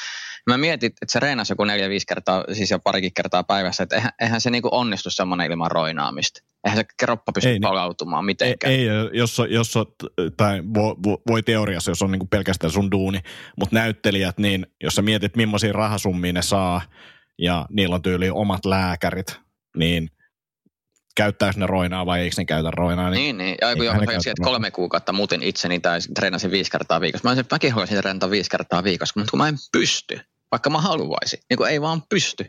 [0.50, 4.12] Mä mietin, että se reenasi joku neljä-viisi kertaa, siis jo parikin kertaa päivässä, että eihän,
[4.22, 6.42] eihän se niinku onnistu semmoinen ilman roinaamista.
[6.64, 8.74] Eihän se kroppa pysty ei, palautumaan mitenkään.
[8.74, 9.74] Ei, ei jos, jos
[10.38, 10.96] tai voi,
[11.28, 13.20] voi teoriassa, jos on niinku pelkästään sun duuni,
[13.60, 16.82] mutta näyttelijät, niin jos sä mietit, millaisia rahasummia ne saa,
[17.40, 19.40] ja niillä on tyyli omat lääkärit,
[19.78, 20.10] niin
[21.16, 23.10] käyttääkö ne roinaa vai eikö ne käytä roinaa?
[23.10, 23.38] Niin, niin.
[23.38, 23.58] niin.
[23.62, 27.28] Ja kun joku että kolme kuukautta muuten itseni tai treenasin viisi kertaa viikossa.
[27.28, 30.20] Mä olisin, mäkin haluaisin treenata viisi kertaa viikossa, mutta kun mä en pysty,
[30.52, 32.46] vaikka mä haluaisin, niin kun ei vaan pysty.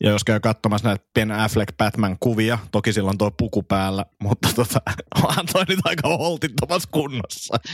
[0.00, 4.80] Ja jos käy katsomassa näitä Ben Affleck Batman-kuvia, toki silloin tuo puku päällä, mutta tota,
[5.24, 7.54] onhan toi nyt aika holtittomassa kunnossa.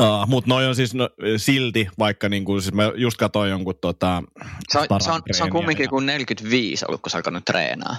[0.00, 3.74] Uh, Mutta noin on siis no, silti, vaikka niin kuin, siis mä just katsoin jonkun
[3.80, 4.22] tota,
[4.68, 5.90] se on, se on, se on kumminkin ja...
[5.90, 7.96] kuin 45 ollut, kun sä alkanut treenaa.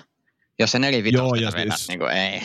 [0.59, 2.41] Jos se 45 Joo, ja vedät, siis, niin kuin ei.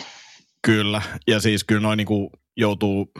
[0.61, 3.11] Kyllä, ja siis kyllä noin niin kuin joutuu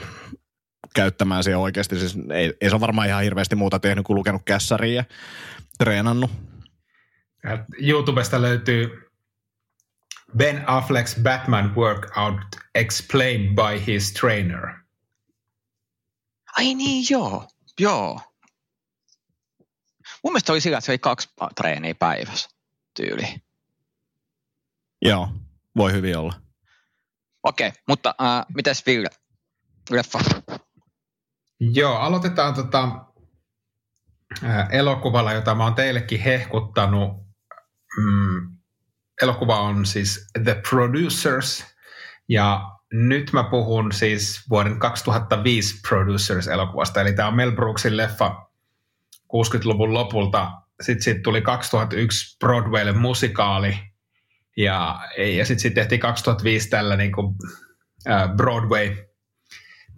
[0.96, 2.00] käyttämään siihen oikeasti.
[2.00, 5.04] Siis ei, ei se ole varmaan ihan hirveästi muuta tehnyt kuin lukenut kässäriä ja
[5.78, 6.32] treenannut.
[7.82, 9.10] YouTubesta löytyy
[10.38, 14.68] Ben Affleck's Batman Workout Explained by his trainer–
[16.58, 17.48] Ai niin, joo.
[17.80, 18.22] Joo.
[20.24, 22.50] Mun mielestä oli sillä, että se oli kaksi treeniä päivässä
[22.94, 23.36] tyyli.
[25.02, 25.30] Joo,
[25.78, 26.34] voi hyvin olla.
[27.44, 29.10] Okei, okay, mutta äh, mitäs Ville?
[29.90, 30.20] Leffa.
[31.60, 32.90] Joo, aloitetaan tota,
[34.44, 37.28] äh, elokuvalla, jota mä oon teillekin hehkuttanut.
[37.98, 38.58] Mm,
[39.22, 41.76] elokuva on siis The Producers,
[42.30, 48.50] ja nyt mä puhun siis vuoden 2005 Producers-elokuvasta, eli tämä on Mel Brooksin leffa
[49.34, 50.52] 60-luvun lopulta.
[50.82, 53.80] Sitten siitä tuli 2001 Broadwaylle musikaali,
[54.58, 57.36] ja, ja sitten sit tehtiin 2005 tällä niin kuin,
[58.10, 58.96] äh, Broadway,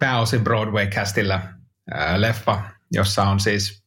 [0.00, 3.84] pääosin Broadway-castilla äh, leffa, jossa on siis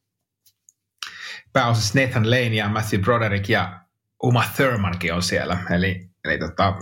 [1.53, 3.79] pääosassa Nathan Lane ja Matthew Broderick ja
[4.23, 5.57] Uma Thurmankin on siellä.
[5.69, 6.73] Eli, eli tota,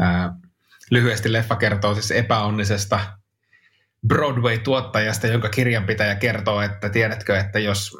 [0.00, 0.30] äh,
[0.90, 3.00] Lyhyesti leffa kertoo siis epäonnisesta
[4.06, 7.96] Broadway-tuottajasta, jonka kirjanpitäjä kertoo, että tiedätkö, että jos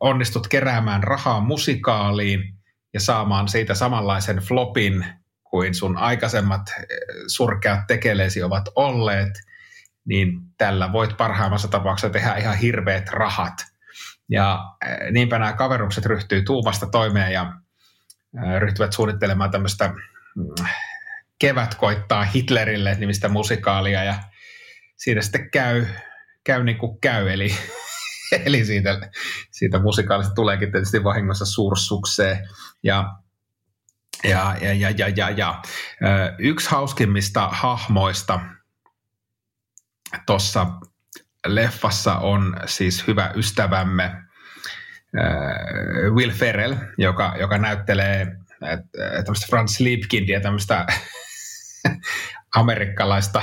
[0.00, 2.54] onnistut keräämään rahaa musikaaliin
[2.94, 5.06] ja saamaan siitä samanlaisen flopin
[5.44, 6.62] kuin sun aikaisemmat
[7.26, 9.32] surkeat tekeleesi ovat olleet,
[10.04, 13.54] niin tällä voit parhaimmassa tapauksessa tehdä ihan hirveät rahat.
[14.28, 14.64] Ja
[15.10, 17.52] niinpä nämä kaverukset ryhtyy tuumasta toimeen ja
[18.58, 20.66] ryhtyvät suunnittelemaan tämmöistä mm,
[21.38, 24.14] Kevät koittaa Hitlerille nimistä musikaalia ja
[24.96, 25.86] siinä sitten käy,
[26.44, 27.54] käy niin kuin käy, eli,
[28.46, 29.10] eli siitä,
[29.50, 32.48] siitä musikaalista tuleekin tietysti vahingossa suursukseen.
[32.82, 33.14] Ja
[34.24, 35.62] ja, ja, ja, ja, ja, ja.
[36.38, 38.40] Yksi hauskimmista hahmoista
[40.26, 40.66] tuossa
[41.46, 44.24] leffassa on siis hyvä ystävämme
[46.14, 48.36] Will Ferrell, joka, joka näyttelee
[49.24, 50.86] tämmöistä Franz Liebkindia, tämmöistä
[52.56, 53.42] amerikkalaista,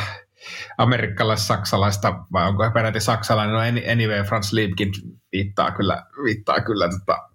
[0.77, 4.93] amerikkalais-saksalaista, vai onko peräti saksalainen, no anyway, Franz Liebkind
[5.31, 7.29] viittaa kyllä, viittaa kyllä tota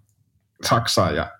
[0.65, 1.36] Saksaan ja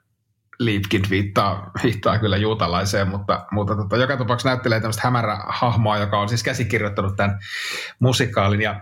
[0.60, 6.20] Liebkind viittaa, viittaa kyllä juutalaiseen, mutta, mutta tota, joka tapauksessa näyttelee tämmöistä hämärä hahmoa, joka
[6.20, 7.40] on siis käsikirjoittanut tämän
[8.00, 8.62] musikaalin.
[8.62, 8.82] Ja,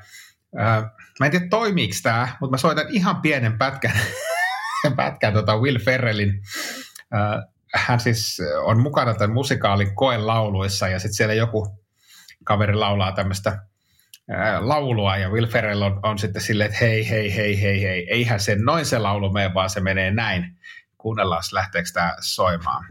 [0.58, 0.82] ää,
[1.20, 4.00] mä en tiedä toimiiko tämä, mutta mä soitan ihan pienen pätkän,
[4.96, 6.42] pätkän tota Will Ferrellin.
[7.12, 7.44] Ää,
[7.76, 11.86] hän siis on mukana tämän musikaalin koelauluissa ja sitten siellä joku
[12.44, 13.60] kaveri laulaa tämmöistä
[14.60, 18.40] laulua ja Will Ferrell on, on sitten silleen, että hei, hei, hei, hei, hei, eihän
[18.40, 20.58] se noin se laulu mene, vaan se menee näin.
[21.06, 22.86] Kuunnellaan, lähteekö tämä soimaan.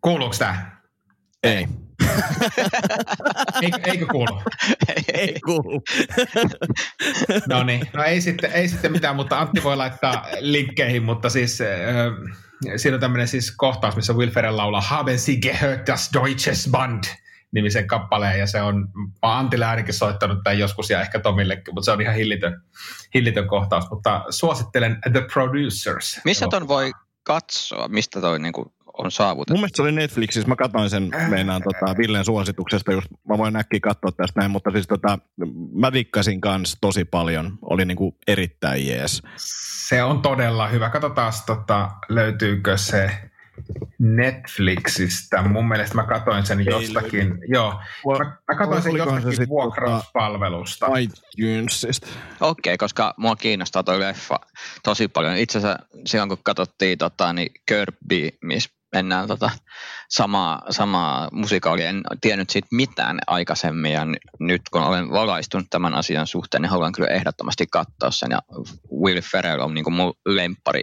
[0.00, 0.80] Kuuluuko tämä?
[1.42, 1.68] Ei.
[3.62, 4.42] Eikö, eikö kuulu?
[4.88, 5.82] Ei, ei kuulu.
[7.48, 11.60] no niin, no ei sitten, ei sitten mitään, mutta Antti voi laittaa linkkeihin, mutta siis
[11.60, 11.68] äh,
[12.76, 17.04] siinä on tämmöinen siis kohtaus, missä Will Ferrell laulaa Haben Sie gehört das Deutsches Band
[17.52, 18.88] nimisen kappaleen, ja se on,
[19.22, 22.62] Antille ainakin soittanut tämän joskus, ja ehkä Tomillekin, mutta se on ihan hillitön,
[23.14, 26.20] hillitön kohtaus, mutta suosittelen The Producers.
[26.24, 29.52] Missä ton voi katsoa, mistä toi niinku on saavutettu.
[29.52, 33.52] Mun mielestä se oli Netflixissä, mä katsoin sen meinaan tota, Villen suosituksesta, just mä voin
[33.52, 35.18] näkkiä katsoa tästä näin, mutta siis tota,
[35.74, 39.22] mä vikkasin kanssa tosi paljon, oli niinku erittäin jees.
[39.86, 40.90] Se on todella hyvä.
[40.90, 43.29] Katsotaan, tota, löytyykö se
[43.98, 45.42] Netflixistä.
[45.42, 47.80] Mun mielestä mä katsoin sen jostakin, Ei, joo,
[48.18, 50.86] mä, mä katsoin sen jostakin se vuokrauspalvelusta.
[50.96, 52.06] iTunesista.
[52.40, 54.40] Okei, okay, koska mua kiinnostaa toi leffa
[54.82, 55.36] tosi paljon.
[55.36, 59.50] Itse asiassa silloin kun katsottiin tota, niin Kirby, missä mennään tota,
[60.08, 61.88] samaa, samaa musikaalia.
[61.88, 64.06] En tiennyt siitä mitään aikaisemmin ja
[64.38, 68.30] nyt kun olen valaistunut tämän asian suhteen, niin haluan kyllä ehdottomasti katsoa sen.
[68.30, 68.38] Ja
[69.02, 70.82] Will Ferrell on niin kuin mun lemppari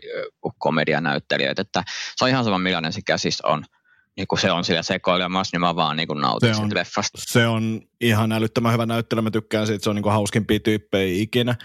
[0.57, 1.83] komedianäyttelijöitä, että
[2.15, 3.65] se on ihan sama millainen se käsis on.
[4.17, 7.17] Niin kun se on sillä sekoilemassa, niin mä vaan niin nautin se on, leffasta.
[7.21, 9.21] Se on ihan älyttömän hyvä näyttely.
[9.21, 11.55] Mä tykkään siitä, se on niin hauskimpia tyyppejä ikinä.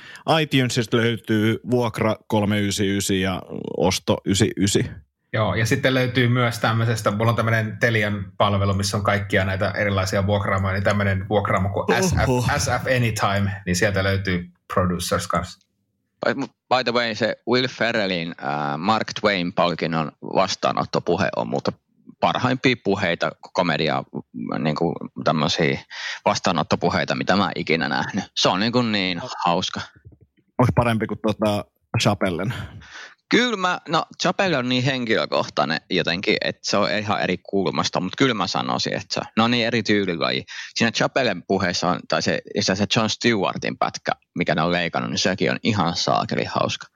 [0.41, 3.43] iTunesista löytyy Vuokra 399 ja
[3.77, 5.12] Osto 99.
[5.33, 9.71] Joo, ja sitten löytyy myös tämmöisestä, mulla on tämmöinen Telian palvelu, missä on kaikkia näitä
[9.71, 12.17] erilaisia vuokraamoja, niin tämmöinen vuokraamo kuin SF,
[12.59, 15.69] SF Anytime, niin sieltä löytyy Producers kanssa.
[16.75, 21.73] By the way, se Will Ferrellin uh, Mark Twain-palkinnon vastaanottopuhe on muuta
[22.21, 24.05] parhaimpia puheita, komedia,
[24.59, 25.79] niin kuin tämmöisiä
[26.25, 28.25] vastaanottopuheita, mitä mä ikinä nähnyt.
[28.37, 29.81] Se on niin, kuin niin hauska.
[30.59, 31.65] Onko parempi kuin tuota
[32.03, 32.55] Chapellen?
[33.33, 38.17] Kyllä mä, no Chapelle on niin henkilökohtainen jotenkin, että se on ihan eri kulmasta, mutta
[38.17, 40.45] kyllä mä sanoisin, että se no niin eri tyylilaji.
[40.75, 45.19] Siinä Chapellen puheessa on, tai se, se John Stewartin pätkä, mikä ne on leikannut, niin
[45.19, 46.87] sekin on ihan saakeli hauska.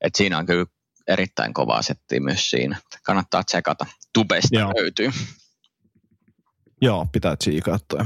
[0.00, 0.66] Et siinä on kyllä
[1.08, 2.76] erittäin kovaa settiä myös siinä.
[3.06, 3.86] Kannattaa tsekata.
[4.14, 4.72] Tubesta Joo.
[4.80, 5.10] löytyy.
[6.82, 8.04] Joo, pitää tsiikaa toi.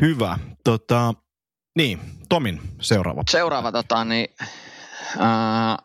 [0.00, 0.38] Hyvä.
[0.64, 1.14] Tota,
[1.76, 3.22] niin, Tomin seuraava.
[3.30, 4.28] Seuraava tota, niin
[5.16, 5.78] Uh, äh,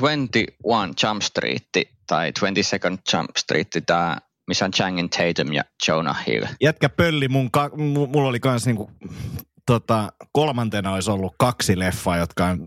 [0.00, 1.68] 21 Jump Street
[2.06, 6.44] tai 22nd Jump Street, tämä missä on Channing Tatum ja Jonah Hill.
[6.60, 8.90] Jätkä pölli, mun ka- mulla oli kans niinku,
[9.66, 12.64] tota, kolmantena olisi ollut kaksi leffaa, jotka on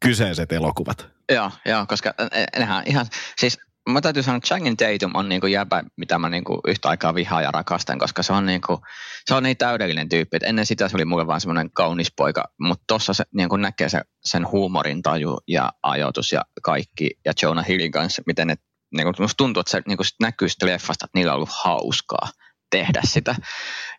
[0.00, 1.08] kyseiset elokuvat.
[1.32, 2.14] Joo, joo koska
[2.58, 3.06] nehän ihan,
[3.38, 3.58] siis
[3.90, 7.42] mä täytyy sanoa, että Channing Tatum on niinku jäbä, mitä mä niinku yhtä aikaa vihaan
[7.42, 8.80] ja rakastan, koska se on, niinku,
[9.26, 10.36] se on niin täydellinen tyyppi.
[10.36, 13.88] Et ennen sitä se oli mulle vaan semmoinen kaunis poika, mutta tuossa se niinku näkee
[13.88, 17.10] se, sen huumorin taju ja ajoitus ja kaikki.
[17.24, 18.54] Ja Jonah Hillin kanssa, miten ne,
[18.96, 22.28] niinku, musta tuntuu, että se niinku sit näkyy sitten leffasta, että niillä on ollut hauskaa
[22.70, 23.34] tehdä sitä.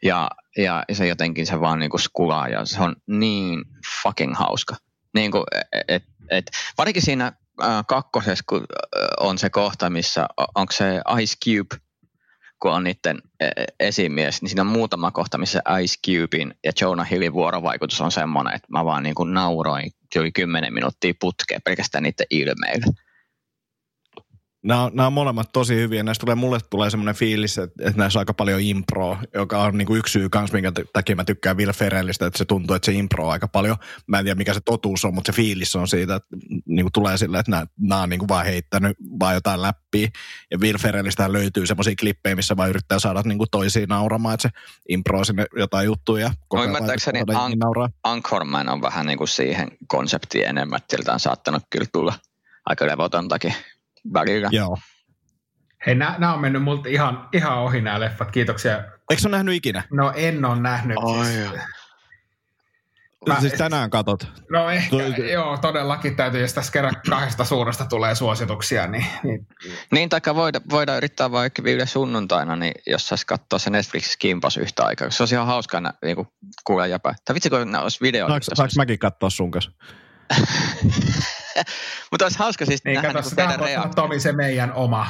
[0.04, 3.64] Ja, ja se jotenkin se vaan niinku skulaa ja se on niin
[4.04, 4.76] fucking hauska.
[5.14, 5.44] Niin kuin,
[5.88, 7.34] et, et, varsinkin siinä
[7.88, 11.86] kakkosessa, kun äh, on se kohta, missä onko se Ice Cube,
[12.60, 17.12] kun on niiden e, esimies, niin siinä on muutama kohta, missä Ice Cubein ja Jonah
[17.12, 22.04] Hillin vuorovaikutus on semmoinen, että mä vaan niin kuin nauroin yli kymmenen minuuttia putkeen pelkästään
[22.04, 22.86] niiden ilmeillä.
[24.66, 26.04] Nämä on, nämä on molemmat tosi hyviä.
[26.04, 29.78] Näistä tulee, mulle tulee semmoinen fiilis, että, että näissä on aika paljon impro, joka on
[29.78, 32.86] niin kuin yksi syy kanssa, minkä takia mä tykkään Will Ferrellistä, että se tuntuu, että
[32.86, 33.78] se impro on aika paljon.
[34.08, 36.28] Mä en tiedä, mikä se totuus on, mutta se fiilis on siitä, että
[36.66, 40.10] niin kuin tulee silleen, että nämä, nämä on niin kuin vaan heittänyt vaan jotain läppiä.
[40.52, 44.50] Ja Will Ferrellistä löytyy semmoisia klippejä, missä vaan yrittää saada niin kuin toisiin nauramaan, että
[44.50, 44.54] se
[44.90, 46.32] impro sinne jotain juttuja.
[46.54, 51.64] No ymmärtääkseni An- Anchorman on vähän niin kuin siihen konseptiin enemmän, että siltä on saattanut
[51.70, 52.14] kyllä tulla
[52.66, 53.56] aika levotontakin
[54.14, 54.50] välillä.
[54.52, 54.78] Joo.
[55.86, 58.84] Hei, nämä on mennyt multa ihan, ihan ohi nämä leffat, kiitoksia.
[59.10, 59.84] Eikö se ole nähnyt ikinä?
[59.92, 60.98] No en ole nähnyt.
[60.98, 61.48] Oh, siis.
[63.28, 64.28] Mä, siis tänään katot.
[64.52, 68.88] No ehkä, Toi, joo, todellakin täytyy, jos tässä kerran kahdesta suuresta tulee suosituksia.
[68.88, 69.48] Niin, niin.
[69.92, 74.58] niin taikka voida, voidaan yrittää vaikka viime sunnuntaina, niin jos saisi katsoa se Netflix Kimpas
[74.58, 75.10] yhtä aikaa.
[75.10, 76.18] Se olisi ihan hauskaa niin
[76.64, 77.14] kuulla jäpä.
[77.26, 78.28] Tai vitsi, kun ne olisi video.
[78.28, 79.72] Saanko, saanko mäkin katsoa sun kanssa?
[82.12, 84.04] Mutta olisi hauska siis niin, nähdä kato, niin teidän reaktio.
[84.04, 85.08] Tomi se meidän oma,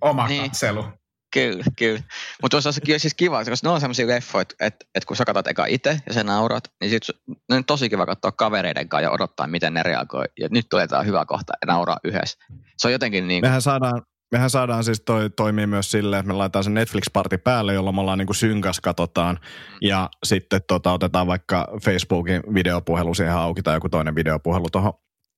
[0.00, 0.42] oma niin.
[0.42, 0.84] katselu.
[1.32, 2.00] Kyllä, kyllä.
[2.42, 5.24] Mutta olisi olisi siis kiva, koska ne on sellaisia leffoja, että, että, että kun sä
[5.24, 7.02] katsot eka itse ja sä naurat, niin sit
[7.48, 10.24] ne on tosi kiva katsoa kavereiden kanssa ja odottaa, miten ne reagoi.
[10.40, 12.38] Ja nyt tulee tämä hyvä kohta ja nauraa yhdessä.
[12.78, 13.48] Se on jotenkin niin kuin...
[13.48, 17.74] Mehän saadaan, mehän saadaan siis toi, toimii myös silleen, että me laitetaan se Netflix-parti päälle,
[17.74, 19.38] jolloin me ollaan niin kuin synkäs katsotaan.
[19.82, 24.92] Ja sitten tota, otetaan vaikka Facebookin videopuhelu siihen auki tai joku toinen videopuhelu tuohon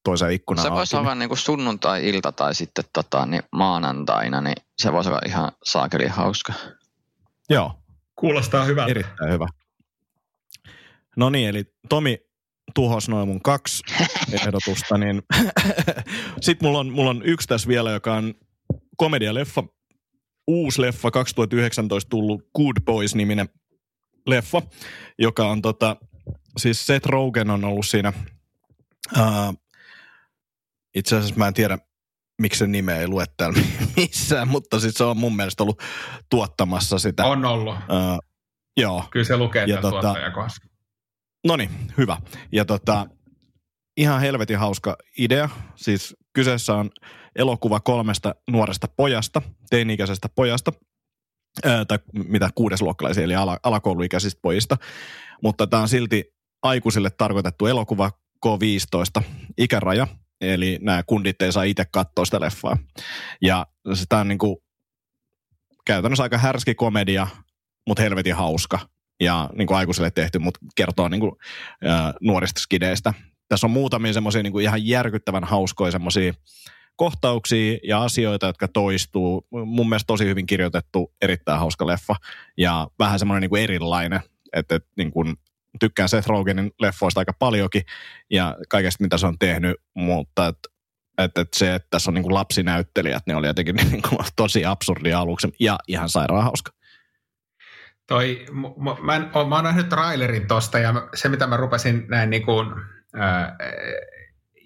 [0.05, 4.93] toiseen ikkunaan Se voisi olla niin kuin sunnuntai-ilta tai sitten tota, niin maanantaina, niin se
[4.93, 6.53] voisi olla ihan saakeli hauska.
[7.51, 7.73] Joo.
[8.17, 8.91] Kuulostaa hyvältä.
[8.91, 9.47] Erittäin hyvä.
[11.17, 12.19] No niin, eli Tomi
[12.75, 13.83] tuhos noin mun kaksi
[14.41, 15.23] ehdotusta, niin
[16.41, 18.35] sitten mulla on, mulla on yksi tässä vielä, joka on
[18.97, 19.63] komedialeffa,
[20.47, 23.49] uusi leffa, 2019 tullut Good Boys-niminen
[24.27, 24.63] leffa,
[25.19, 25.97] joka on tota,
[26.57, 28.13] siis Seth Rogen on ollut siinä
[29.19, 29.55] uh,
[30.95, 31.79] itse asiassa mä en tiedä,
[32.41, 33.61] miksi se nime ei lue täällä
[33.97, 35.83] missään, mutta siis se on mun mielestä ollut
[36.31, 37.25] tuottamassa sitä.
[37.25, 37.75] On ollut.
[37.75, 38.19] Uh,
[38.77, 39.05] joo.
[39.11, 40.67] Kyllä se lukee ja tota, tuottajakohdassa.
[41.47, 42.17] No niin, hyvä.
[42.53, 43.07] Ja tota,
[43.97, 45.49] ihan helvetin hauska idea.
[45.77, 46.91] Siis kyseessä on
[47.37, 50.73] elokuva kolmesta nuoresta pojasta, teini-ikäisestä pojasta,
[51.65, 51.99] ää, tai
[52.29, 54.77] mitä kuudesluokkalaisia, eli ala, alakouluikäisistä pojista.
[55.43, 56.25] Mutta tämä on silti
[56.63, 58.11] aikuisille tarkoitettu elokuva
[58.47, 59.23] K15
[59.59, 60.07] ikäraja,
[60.41, 62.77] eli nämä kundit ei saa itse katsoa sitä leffaa.
[63.43, 64.57] Ja sitä on niin kuin
[65.87, 67.27] käytännössä aika härski komedia,
[67.87, 68.79] mutta helvetin hauska
[69.21, 71.33] ja niin kuin aikuisille tehty, mutta kertoo niin kuin,
[71.87, 73.15] ä, nuorista skideistä.
[73.49, 76.33] Tässä on muutamia semmoisia niin ihan järkyttävän hauskoja semmoisia
[76.97, 79.47] kohtauksia ja asioita, jotka toistuu.
[79.51, 82.17] Mun mielestä tosi hyvin kirjoitettu, erittäin hauska leffa
[82.57, 84.21] ja vähän semmoinen niin erilainen,
[84.53, 85.37] että, että niin kuin
[85.81, 87.83] tykkään Seth Rogenin leffoista aika paljonkin
[88.31, 90.59] ja kaikesta mitä se on tehnyt, mutta et,
[91.19, 94.65] et, et se, että tässä on niin kuin lapsinäyttelijät, niin oli jotenkin niin kuin tosi
[94.65, 96.71] absurdi aluksi ja ihan sairaan hauska.
[98.07, 102.31] Toi, m- mä, en, mä oon nähnyt trailerin tosta ja se mitä mä rupesin näin
[102.31, 102.69] niin kuin,
[103.21, 103.53] äh,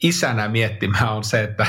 [0.03, 1.67] isänä miettimään on se, että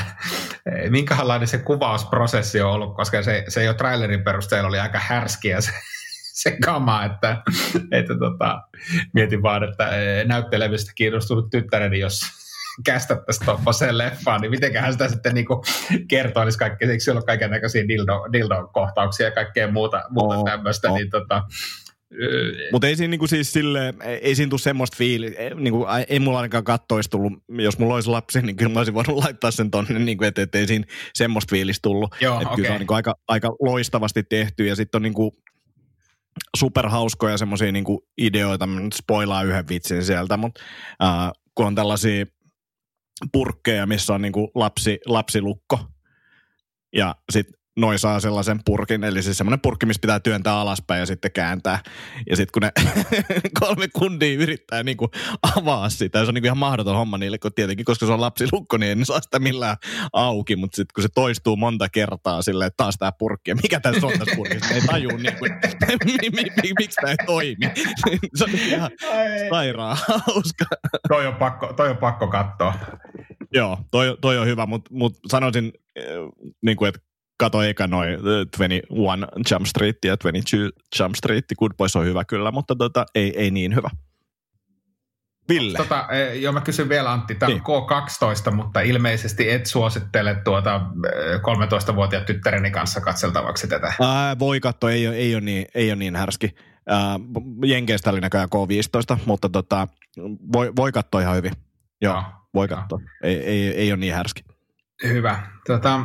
[0.88, 5.70] minkälainen se kuvausprosessi on ollut, koska se, se jo trailerin perusteella oli aika härskiä se,
[6.36, 7.42] se kama, että,
[7.92, 8.62] että tota,
[9.14, 9.90] mietin vaan, että
[10.26, 12.20] näyttelevistä kiinnostunut tyttäreni, jos
[12.84, 15.64] kästättäisiin tuommoiseen leffaan, niin mitenköhän sitä sitten niinku
[16.08, 20.90] kertoisi kaikkea, eikö siellä ole kaiken näköisiä dildo, dildo-kohtauksia ja kaikkea muuta, muuta oh, tämmöistä,
[20.90, 20.96] oh.
[20.96, 21.42] niin tota,
[22.72, 26.64] mutta ei siinä niinku siis sille, ei siinä tule semmoista fiili, niinku, ei mulla ainakaan
[26.64, 30.24] kattoisi tullut, jos mulla olisi lapsi, niin kyllä mä olisin voinut laittaa sen tonne, niinku,
[30.24, 32.14] että et ei siinä semmoista fiilistä tullut.
[32.20, 32.56] Joo, okay.
[32.56, 35.36] Kyllä se on niinku aika, aika loistavasti tehty ja sitten on niinku,
[36.56, 40.60] superhauskoja semmoisia niinku ideoita, mä nyt spoilaan yhden vitsin sieltä, mutta
[41.02, 42.26] äh, kun on tällaisia
[43.32, 45.78] purkkeja, missä on niinku lapsi, lapsilukko,
[46.96, 51.06] ja sitten noin saa sellaisen purkin, eli siis semmoinen purkki, missä pitää työntää alaspäin ja
[51.06, 51.78] sitten kääntää.
[52.30, 52.72] Ja sitten kun ne
[53.60, 55.10] kolme kundia yrittää niin kuin
[55.56, 58.20] avaa sitä, se on niin kuin ihan mahdoton homma niille, kun tietenkin, koska se on
[58.20, 59.76] lapsilukko, niin ei saa sitä millään
[60.12, 63.80] auki, mutta sitten kun se toistuu monta kertaa silleen, että taas tämä purkki, ja mikä
[63.80, 65.52] tässä on tässä purkissa, ei tajuu niin kuin,
[66.78, 67.66] miksi tämä ei toimi.
[68.36, 68.90] se on ihan
[69.50, 70.64] sairaan hauska.
[71.08, 72.74] Toi on pakko, toi on pakko katsoa.
[73.52, 75.72] Joo, toi, toi on hyvä, mutta mut sanoisin,
[76.62, 77.00] niin kuin, että
[77.38, 78.86] kato eka noin 21
[79.50, 80.56] Jump Street ja 22
[81.00, 81.44] Jump Street.
[81.58, 83.90] Good Boys on hyvä kyllä, mutta tota, ei, ei niin hyvä.
[85.48, 85.78] Ville.
[85.78, 87.62] Tota, e, joo, mä kysyn vielä Antti, tämä niin.
[87.62, 90.80] K12, mutta ilmeisesti et suosittele tuota
[91.92, 93.92] 13-vuotiaan e, tyttäreni kanssa katseltavaksi tätä.
[94.00, 96.54] Ää, voi katsoa, ei, ei, ole niin, ei ole niin härski.
[96.88, 97.20] Ää,
[97.64, 99.88] Jenkeistä oli näköjään K15, mutta tota,
[100.52, 101.52] voi, voi katsoa ihan hyvin.
[102.00, 102.98] Joo, no, voi katsoa.
[103.22, 104.44] Ei, ei, ei ole niin härski.
[105.02, 105.42] Hyvä.
[105.66, 106.00] Tota,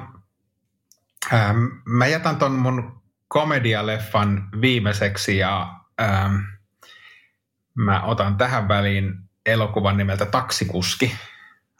[1.34, 6.36] Ähm, mä jätän ton mun komedialeffan viimeiseksi ja ähm,
[7.74, 9.14] mä otan tähän väliin
[9.46, 11.16] elokuvan nimeltä Taksikuski.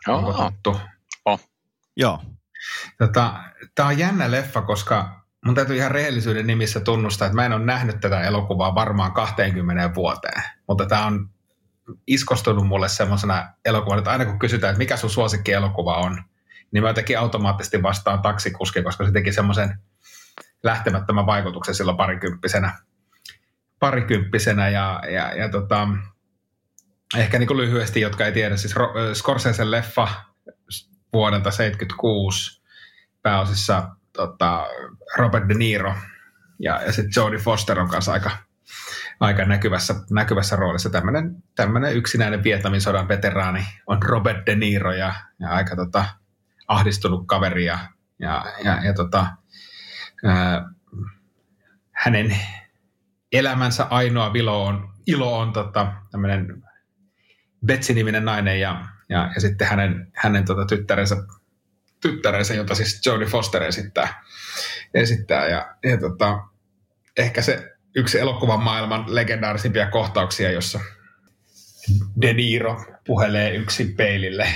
[0.08, 0.82] Onko tuttu?
[1.26, 1.40] Oh.
[1.96, 2.24] Joo.
[2.98, 3.44] Tota,
[3.76, 7.66] Tämä on jännä leffa, koska mun täytyy ihan rehellisyyden nimissä tunnustaa, että mä en ole
[7.66, 10.44] nähnyt tätä elokuvaa varmaan 20 vuoteen.
[10.68, 11.30] Mutta tämä on
[12.08, 16.24] iskostunut mulle semmoisena elokuvana, että aina kun kysytään, että mikä sun suosikki elokuva on,
[16.72, 19.80] niin mä jotenkin automaattisesti vastaan taksikuski, koska se teki semmoisen
[20.64, 22.78] lähtemättömän vaikutuksen silloin parikymppisenä.
[23.80, 25.88] parikymppisenä ja, ja, ja tota,
[27.18, 28.76] ehkä niin kuin lyhyesti, jotka ei tiedä, siis
[29.14, 30.08] Scorsese leffa
[31.14, 32.62] vuodelta 1976
[33.22, 34.68] pääosissa tota,
[35.18, 35.96] Robert De Niro
[36.60, 38.32] ja, ja sitten Jodie Foster on kanssa aika,
[39.20, 40.90] aika näkyvässä, näkyvässä roolissa.
[41.56, 46.06] Tämmöinen yksinäinen Vietnamin sodan veteraani on Robert De Niro ja, ja aika tota,
[46.72, 47.80] ahdistunut kaveri ja,
[48.20, 49.28] ja, ja, ja tota,
[50.26, 50.70] ää,
[51.92, 52.38] hänen
[53.32, 56.64] elämänsä ainoa vilo on, ilo on tota, tämmöinen
[57.66, 61.16] Betsy-niminen nainen ja, ja, ja sitten hänen, hänen tota, tyttärensä,
[62.02, 64.24] tyttärensä, jota siis Jodie Foster esittää.
[64.94, 66.40] esittää ja, ja tota,
[67.18, 70.80] ehkä se yksi elokuvan maailman legendaarisimpia kohtauksia, jossa
[72.22, 74.48] De Niro puhelee yksin peilille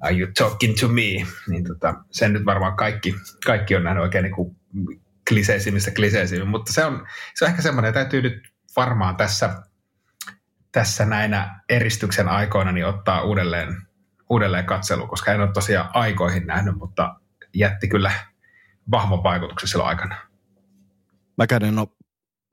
[0.00, 1.26] Are you talking to me?
[1.48, 3.14] Niin tota, sen nyt varmaan kaikki,
[3.46, 8.22] kaikki on nähnyt oikein niin kliseisimmistä kliseisimmin, mutta se on, se on ehkä semmoinen, täytyy
[8.22, 9.62] nyt varmaan tässä,
[10.72, 13.82] tässä näinä eristyksen aikoina niin ottaa uudelleen,
[14.30, 17.20] uudelleen katselu, koska en ole tosiaan aikoihin nähnyt, mutta
[17.54, 18.12] jätti kyllä
[18.90, 20.16] vahvan vaikutuksen silloin aikana.
[21.36, 21.88] Mä en ole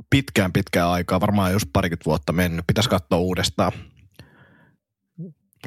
[0.10, 3.71] pitkään pitkään aikaa, varmaan jos parikymmentä vuotta mennyt, pitäisi katsoa uudestaan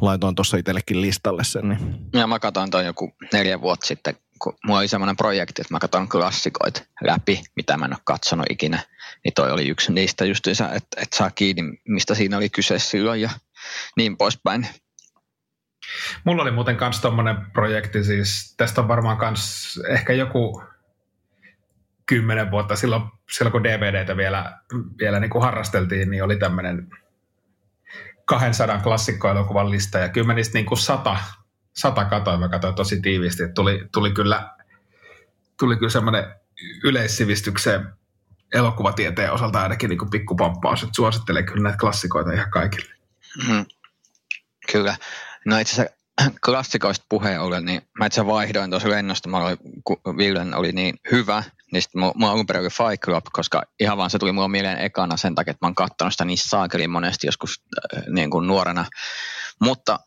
[0.01, 1.69] laitoin tuossa itsellekin listalle sen.
[1.69, 1.97] Niin.
[2.13, 5.79] Ja mä katsoin tuon joku neljä vuotta sitten, kun mulla oli semmoinen projekti, että mä
[5.79, 8.79] katson klassikoita läpi, mitä mä en ole katsonut ikinä.
[9.25, 13.21] Niin toi oli yksi niistä justiinsa, että, että saa kiinni, mistä siinä oli kyse silloin
[13.21, 13.31] ja
[13.97, 14.67] niin poispäin.
[16.25, 20.63] Mulla oli muuten kans tommonen projekti, siis tästä on varmaan kans ehkä joku
[22.07, 24.59] kymmenen vuotta silloin, silloin kun DVDtä vielä,
[24.99, 26.91] vielä niin kuin harrasteltiin, niin oli tämmöinen
[28.27, 31.17] 200 klassikkoelokuvan lista ja kyllä niistä niin kuin sata,
[31.77, 34.51] sata katoin, mä katsoin tosi tiiviisti, tuli, tuli kyllä,
[35.59, 36.25] tuli kyllä semmoinen
[36.85, 37.89] yleissivistykseen
[38.55, 42.93] elokuvatieteen osalta ainakin niin pikkupomppaus, että suosittelen kyllä näitä klassikoita ihan kaikille.
[43.47, 43.67] Hmm.
[44.73, 44.97] Kyllä.
[45.45, 45.95] No itse asiassa
[46.45, 50.95] klassikoista puheen ollen, niin mä itse vaihdoin tosi lennosta, mä olin, kun Villen oli niin
[51.11, 54.49] hyvä, niin sitten mä, alun perin oli Fight Club, koska ihan vaan se tuli mulla
[54.49, 57.63] mieleen ekana sen takia, että mä oon kattonut sitä niin saakeliin monesti joskus
[57.97, 58.85] äh, niin kuin nuorena.
[59.61, 59.99] Mutta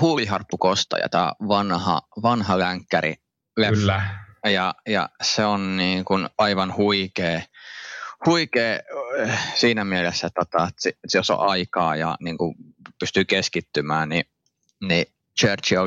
[0.00, 3.14] Huuliharppu Kosta ja tämä vanha, vanha länkkäri.
[3.54, 4.02] Kyllä.
[4.44, 7.40] Ja, ja se on niin kuin aivan huikea,
[8.26, 8.78] huikea
[9.22, 12.54] äh, siinä mielessä, että, tota, että jos on aikaa ja niin kuin
[13.00, 14.24] pystyy keskittymään, niin,
[14.82, 15.06] niin
[15.40, 15.86] Churchill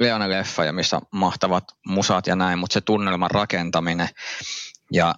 [0.00, 4.08] Leonen Leonen leffa ja missä mahtavat musat ja näin, mutta se tunnelman rakentaminen
[4.92, 5.14] ja,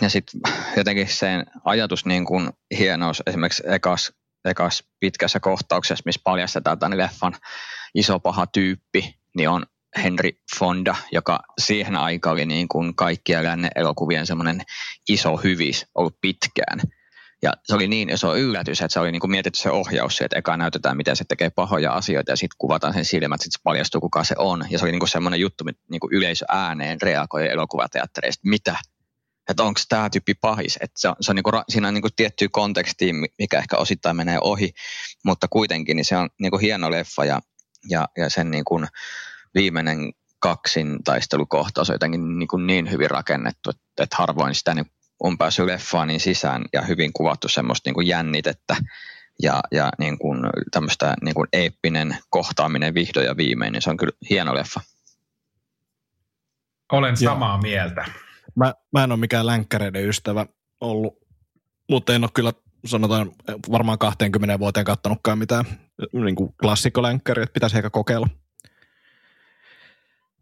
[0.00, 0.40] ja sitten
[0.76, 4.12] jotenkin sen ajatus niin kuin hienous esimerkiksi ekas,
[4.44, 7.34] ekas pitkässä kohtauksessa, missä paljastetaan tämän leffan
[7.94, 9.66] iso paha tyyppi, niin on
[10.02, 14.62] Henry Fonda, joka siihen aikaan oli niin kuin kaikkia lännen elokuvien semmoinen
[15.08, 16.80] iso hyvis ollut pitkään–
[17.42, 20.38] ja se oli niin iso yllätys, että se oli niin kuin mietitty se ohjaus, että
[20.38, 24.00] eka näytetään, miten se tekee pahoja asioita ja sitten kuvataan sen silmät, sitten se paljastuu,
[24.00, 24.66] kuka se on.
[24.70, 28.76] Ja se oli niin kuin semmoinen juttu, että niin kuin yleisö ääneen reagoi elokuvateattereista, mitä?
[29.48, 30.78] Että onko tämä tyyppi pahis?
[30.80, 33.76] Että se on, se on niin kuin, siinä on niin kuin tiettyä kontekstia, mikä ehkä
[33.76, 34.72] osittain menee ohi,
[35.24, 37.40] mutta kuitenkin niin se on niin kuin hieno leffa ja,
[37.90, 38.86] ja, ja sen niin kuin
[39.54, 44.86] viimeinen kaksin taistelukohtaus on jotenkin niin, kuin niin hyvin rakennettu, että, että harvoin sitä niin
[45.20, 48.76] on päässyt leffaan niin sisään ja hyvin kuvattu semmoista niin kuin jännitettä
[49.42, 53.96] ja, ja niin kuin tämmöistä niin kuin eeppinen kohtaaminen vihdoin ja viimein, niin se on
[53.96, 54.80] kyllä hieno leffa.
[56.92, 57.62] Olen samaa Joo.
[57.62, 58.04] mieltä.
[58.54, 60.46] Mä, mä en ole mikään länkkäreiden ystävä
[60.80, 61.18] ollut,
[61.90, 62.52] mutta en ole kyllä
[62.86, 63.32] sanotaan
[63.72, 65.64] varmaan 20 vuoteen kattonutkaan mitään
[66.12, 68.28] niin kuin klassikkolänkkäriä, että pitäisi ehkä kokeilla.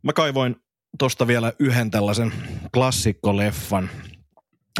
[0.03, 0.57] Mä kaivoin
[0.99, 2.33] tuosta vielä yhden tällaisen
[2.75, 3.91] klassikkoleffan,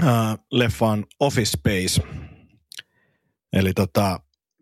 [0.03, 2.03] äh, leffaan Office Space.
[3.53, 4.21] Eli tota,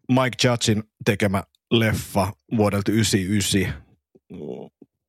[0.09, 3.85] Mike Judgein tekemä leffa vuodelta 1999.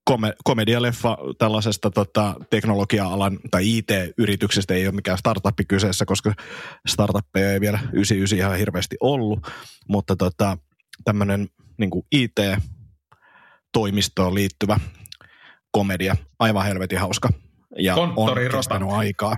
[0.05, 6.34] Kome, komedialeffa tällaisesta tota, teknologia-alan tai IT-yrityksestä ei ole mikään startuppi kyseessä, koska
[6.88, 9.47] startuppeja ei vielä 99 ihan hirveästi ollut,
[9.89, 10.57] mutta tota,
[11.03, 11.47] tämmöinen
[11.78, 13.15] niin IT-toimistoon
[14.36, 14.80] liittyvä
[15.71, 17.30] komedia, aivan helvetin hauska
[17.80, 18.13] ja on
[18.51, 19.36] kestänyt aikaa.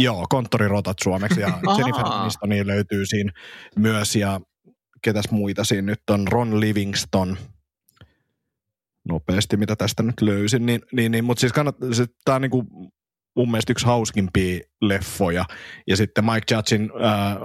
[0.00, 1.48] Joo, konttorirotat suomeksi ja
[1.78, 3.32] Jennifer Anistoni löytyy siinä
[3.76, 4.40] myös ja
[5.02, 7.36] ketäs muita siinä nyt on, Ron Livingston,
[9.08, 11.88] nopeasti, mitä tästä nyt löysin, niin, niin, niin mutta siis kannattaa,
[12.24, 12.66] tämä on niin kuin
[13.36, 15.44] mun mielestä yksi hauskimpia leffoja.
[15.86, 17.36] Ja sitten Mike Judgein ää,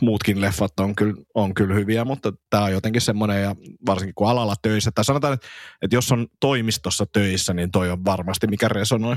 [0.00, 4.28] muutkin leffat on kyllä, on kyllä hyviä, mutta tämä on jotenkin semmoinen, ja varsinkin kun
[4.28, 5.46] alalla töissä, tai sanotaan, että,
[5.82, 9.16] että jos on toimistossa töissä, niin toi on varmasti mikä resonoi.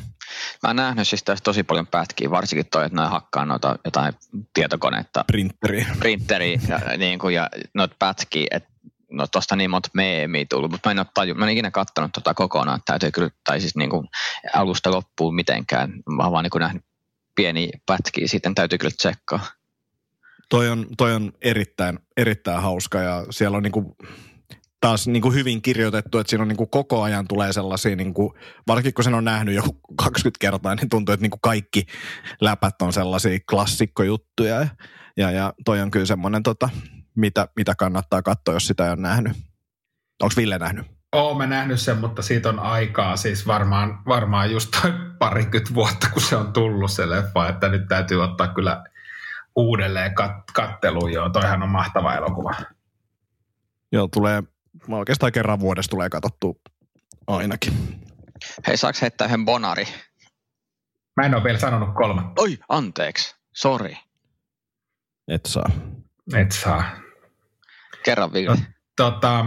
[0.64, 4.14] Mä oon nähnyt siis tässä tosi paljon pätkiä, varsinkin toi, että noin hakkaa noita jotain
[4.54, 5.24] tietokonetta.
[5.28, 5.86] Printeri.
[6.00, 8.73] Printeri ja, niin kuin, ja noita pätkiä, että
[9.14, 12.12] no tosta niin monta meemiä tullut, mutta mä en ole taju, mä en ikinä katsonut
[12.12, 14.08] tota kokonaan, täytyy kyllä, tai siis niin kuin
[14.54, 16.86] alusta loppuun mitenkään, mä oon vaan niin nähnyt
[17.36, 19.46] pieni pätkiä, sitten täytyy kyllä tsekkaa.
[20.50, 23.96] Toi on, toi on erittäin, erittäin hauska ja siellä on niin kuin
[24.82, 28.14] taas niin kuin hyvin kirjoitettu, että siinä on niin kuin koko ajan tulee sellaisia, niin
[28.14, 28.34] kuin,
[28.68, 29.64] varsinkin kun sen on nähnyt jo
[29.96, 31.86] 20 kertaa, niin tuntuu, että niin kuin kaikki
[32.42, 34.56] läpät on sellaisia klassikkojuttuja.
[34.56, 34.68] Ja,
[35.18, 36.70] ja, ja toi on kyllä semmoinen tota,
[37.16, 39.38] mitä, mitä kannattaa katsoa, jos sitä ei ole nähnyt.
[40.22, 40.86] Onko Ville nähnyt?
[41.12, 44.70] Oon nähnyt sen, mutta siitä on aikaa, siis varmaan, varmaan just
[45.20, 48.84] parikymmentä vuotta, kun se on tullut se leffa, että nyt täytyy ottaa kyllä
[49.56, 51.14] uudelleen kat- katteluun.
[51.14, 52.52] Joo, toihan on mahtava elokuva.
[53.92, 54.44] Joo, tulee,
[54.88, 56.62] oikeastaan kerran vuodessa tulee katsottu
[57.28, 57.74] ainakin.
[58.68, 59.86] Hei, saaks heittää yhden bonari?
[61.16, 62.22] Mä en ole vielä sanonut kolme.
[62.38, 63.36] Oi, anteeksi.
[63.56, 63.96] Sorry.
[65.28, 65.70] Et saa.
[66.36, 66.84] Et saa.
[68.04, 68.58] Kerran vielä.
[68.98, 69.46] Tota,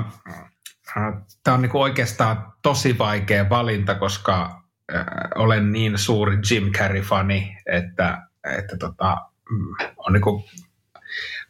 [1.45, 4.63] Tämä on niinku oikeastaan tosi vaikea valinta, koska
[4.95, 5.05] äh,
[5.35, 8.23] olen niin suuri Jim Carrey-fani, että,
[8.59, 9.17] että tota,
[9.51, 10.45] mm, on niinku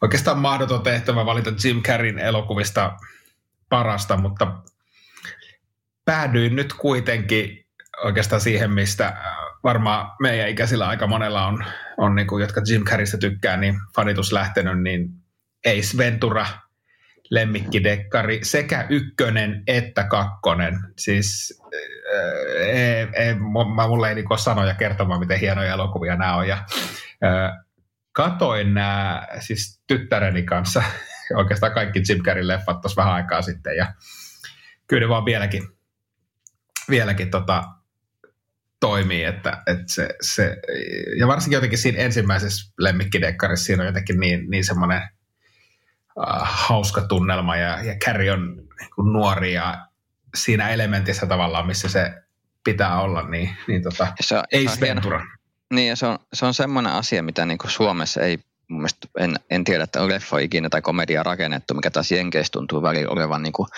[0.02, 2.96] oikeastaan mahdoton tehtävä valita Jim Carreyn elokuvista
[3.68, 4.62] parasta, mutta
[6.04, 7.66] päädyin nyt kuitenkin
[8.04, 9.16] oikeastaan siihen, mistä
[9.64, 11.64] varmaan meidän ikäisillä aika monella on,
[11.96, 15.09] on niin kuin, jotka Jim Carreystä tykkää, niin fanitus lähtenyt, niin
[15.66, 16.46] Ace Ventura,
[17.31, 20.79] lemmikkidekkari, sekä ykkönen että kakkonen.
[20.99, 21.61] Siis
[22.59, 23.35] ei, ei,
[23.89, 26.49] mulle ei niin sanoja kertomaan, miten hienoja elokuvia nämä on.
[26.49, 26.64] Ja,
[28.12, 30.83] katoin nämä siis tyttäreni kanssa
[31.41, 33.95] oikeastaan kaikki Jim Carreyn leffat tuossa vähän aikaa sitten ja
[34.87, 35.62] kyllä ne vaan vieläkin,
[36.91, 37.64] vieläkin tota,
[38.81, 40.57] toimii, että, että se, se,
[41.18, 45.03] ja varsinkin jotenkin siinä ensimmäisessä lemmikkidekkarissa siinä on jotenkin niin, niin semmoinen
[46.42, 49.86] hauska tunnelma ja, ja Carrie on niin kuin nuori ja
[50.34, 52.14] siinä elementissä tavallaan, missä se
[52.64, 55.26] pitää olla, niin, niin tota, se on, ei se Ventura.
[55.72, 58.38] Niin ja se on, se on semmoinen asia, mitä niin kuin Suomessa ei
[58.68, 62.50] mun mielestä en, en tiedä, että on leffa ikinä tai komedia rakennettu, mikä taas Jenkeissä
[62.52, 63.68] tuntuu välillä olevan niin kuin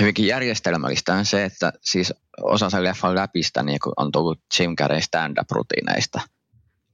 [0.00, 4.76] hyvinkin järjestelmällistä, on se, että siis osa sen leffan läpistä niin kuin on tullut Jim
[4.76, 6.20] Carrey stand-up-rutiineista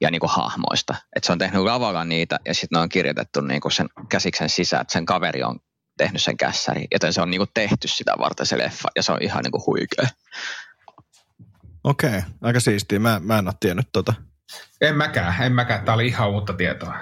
[0.01, 0.94] ja niin kuin hahmoista.
[1.16, 4.48] Että se on tehnyt lavalla niitä ja sitten ne on kirjoitettu niin kuin sen käsiksen
[4.48, 5.61] sisään, että sen kaveri on
[5.98, 9.12] tehnyt sen kässäri, joten se on niin kuin tehty sitä varten se leffa ja se
[9.12, 10.07] on ihan niin kuin huikea.
[11.84, 12.98] Okei, okay, aika siistiä.
[12.98, 14.14] Mä, mä en ole tiennyt tota.
[14.80, 15.84] En mäkään, en mäkään.
[15.84, 16.94] Tämä oli ihan uutta tietoa.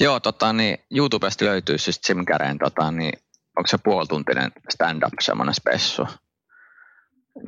[0.00, 3.12] Joo, tota, niin YouTubesta löytyy siis Jim Carreyn, tota, niin,
[3.56, 6.08] onko se puolituntinen stand-up, semmoinen spessu.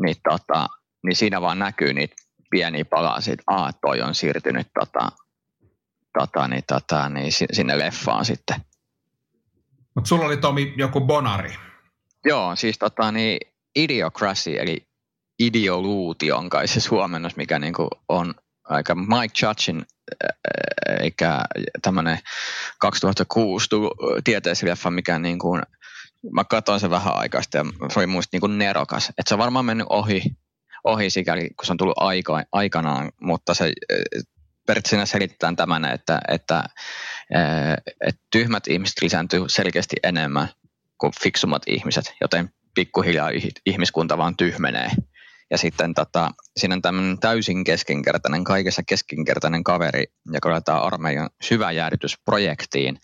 [0.01, 0.69] Niin, tota,
[1.07, 2.15] niin siinä vaan näkyy niitä
[2.55, 5.13] pieniä palasia, että ah, toi on siirtynyt tota,
[6.19, 8.57] tota, niin, tota, niin sinne leffaan sitten.
[9.95, 11.55] Mutta sulla oli Tomi joku bonari.
[12.25, 13.39] Joo, siis tota, niin
[13.77, 14.87] Idiocracy, eli
[15.39, 18.35] ideoluutio on kai se suomennos, mikä niinku on
[18.65, 19.87] aika Mike Judgein
[21.01, 21.41] eikä
[21.83, 22.19] tämmöinen
[22.79, 23.69] 2006
[24.25, 25.63] tieteisleffa, mikä niin kuin,
[26.33, 29.09] mä katsoin sen vähän aikaista ja se oli muista niin kuin nerokas.
[29.09, 30.23] Että se on varmaan mennyt ohi,
[30.85, 33.73] ohi sikäli, kun se on tullut aika, aikanaan, mutta se
[34.67, 36.65] periaatteessa selitetään tämän, että, että,
[38.07, 40.49] että tyhmät ihmiset lisääntyy selkeästi enemmän
[40.99, 43.31] kuin fiksummat ihmiset, joten pikkuhiljaa
[43.67, 44.91] ihmiskunta vaan tyhmenee.
[45.51, 52.99] Ja sitten tota, siinä on tämmöinen täysin keskinkertainen, kaikessa keskinkertainen kaveri, joka laittaa armeijan syväjäädytysprojektiin.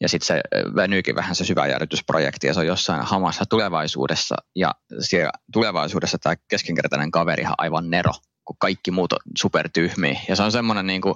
[0.00, 0.40] Ja sitten se
[0.76, 4.34] venyykin vähän se syväjäädytysprojekti ja se on jossain hamassa tulevaisuudessa.
[4.56, 4.70] Ja
[5.00, 8.12] siellä tulevaisuudessa tämä keskinkertainen kaveri on aivan nero,
[8.44, 10.20] kun kaikki muut on supertyhmiä.
[10.28, 11.14] Ja se on semmoinen niin kuin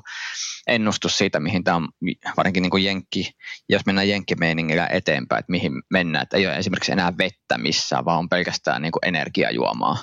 [0.66, 1.88] ennustus siitä, mihin tämä on
[2.36, 3.32] varsinkin niin jenkki,
[3.68, 6.22] jos mennään jenkkimeiningillä eteenpäin, että mihin mennään.
[6.22, 9.96] Että ei ole esimerkiksi enää vettä missään, vaan on pelkästään niin kuin energiajuomaa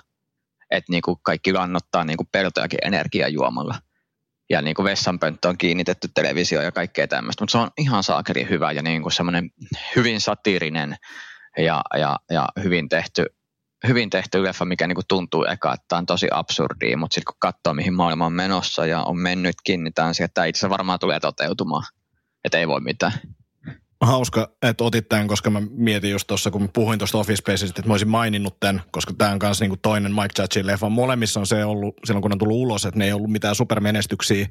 [0.72, 3.76] että niin kuin kaikki kannattaa niin kuin peltojakin energiajuomalla.
[4.50, 8.50] Ja niin kuin vessanpönttö on kiinnitetty televisio ja kaikkea tämmöistä, mutta se on ihan saakeli
[8.50, 9.50] hyvä ja niin kuin semmoinen
[9.96, 10.96] hyvin satiirinen
[11.58, 13.26] ja, ja, ja hyvin tehty
[13.88, 17.40] hyvin tehty leffa, mikä niinku tuntuu eka, että tämä on tosi absurdia, mutta sitten kun
[17.40, 19.94] katsoo, mihin maailma on menossa ja on mennytkin, niin
[20.34, 21.84] tämä itse varmaan tulee toteutumaan.
[22.44, 23.14] Että ei voi mitään.
[24.02, 27.80] Hauska, että otit tämän, koska mä mietin just tuossa, kun mä puhuin tuosta Office Spacesista,
[27.80, 30.90] että mä olisin maininnut tämän, koska tämä on myös niinku toinen Mike Judgein leffa.
[30.90, 34.48] Molemmissa on se ollut, silloin kun on tullut ulos, että ne ei ollut mitään supermenestyksiä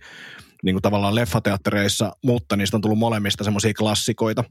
[0.63, 4.45] niin kuin tavallaan leffateattereissa, mutta niistä on tullut molemmista semmoisia klassikoita.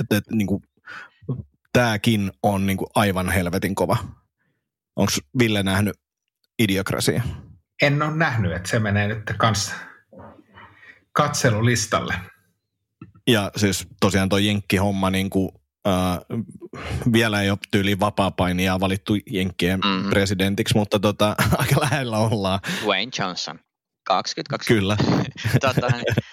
[0.00, 0.62] Että et, niin kuin,
[1.72, 3.96] tämäkin on niin kuin aivan helvetin kova.
[4.96, 5.96] Onko Ville nähnyt
[6.58, 7.22] Idiokrasia?
[7.82, 9.74] En ole nähnyt, että se menee nyt kanssa
[11.12, 12.14] katselulistalle.
[13.32, 15.48] Ja siis tosiaan tuo Jenkki-homma niin kuin,
[15.88, 16.18] äh,
[17.12, 20.10] vielä ei ole tyyliin vapaa-painia valittu Jenkkien mm-hmm.
[20.10, 22.60] presidentiksi, mutta tota, aika lähellä ollaan.
[22.86, 23.58] Wayne Johnson.
[24.06, 24.68] 2020.
[24.68, 24.96] Kyllä.
[25.66, 25.90] tota,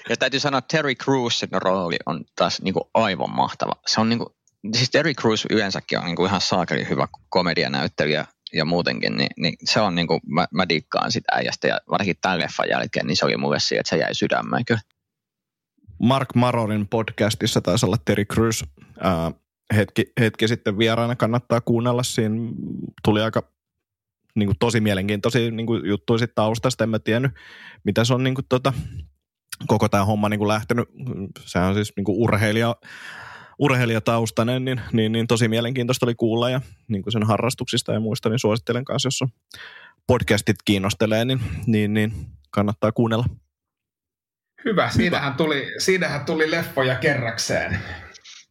[0.10, 3.72] ja täytyy sanoa, että Terry Crewsin rooli on taas niin kuin aivan mahtava.
[3.88, 4.30] Se on niin kuin,
[4.74, 9.54] siis Terry Crews yleensäkin on niin kuin ihan saakeli hyvä komedianäyttelijä ja muutenkin, niin, niin
[9.64, 13.18] se on niin kuin, mä, mä dikkaan sitä äijästä ja varsinkin tämän leffan jälkeen, niin
[13.18, 14.82] se oli mulle siihen, että se jäi sydämeen kyllä.
[16.00, 18.66] Mark Maronin podcastissa taisi olla Terry Crews
[19.00, 19.32] ää,
[19.76, 22.04] hetki, hetki sitten vieraana, kannattaa kuunnella.
[22.04, 22.36] Siinä
[23.04, 23.52] tuli aika
[24.36, 26.84] niin kuin tosi mielenkiintoisia niin kuin juttuja sit taustasta.
[26.84, 27.32] En mä tiennyt,
[27.84, 28.74] mitä se on niin kuin tota,
[29.68, 30.90] koko tämä homma niin kuin lähtenyt.
[31.46, 32.76] Sehän on siis niin kuin urheilija,
[33.60, 38.30] urheilijataustainen, niin, niin, niin, tosi mielenkiintoista oli kuulla ja niin kuin sen harrastuksista ja muista,
[38.30, 39.30] niin suosittelen kanssa, jos on
[40.08, 42.14] podcastit kiinnostelee, niin, niin, niin
[42.52, 43.26] kannattaa kuunnella.
[44.66, 47.80] Hyvä, siinähän tuli, siinähän tuli leffoja kerrakseen.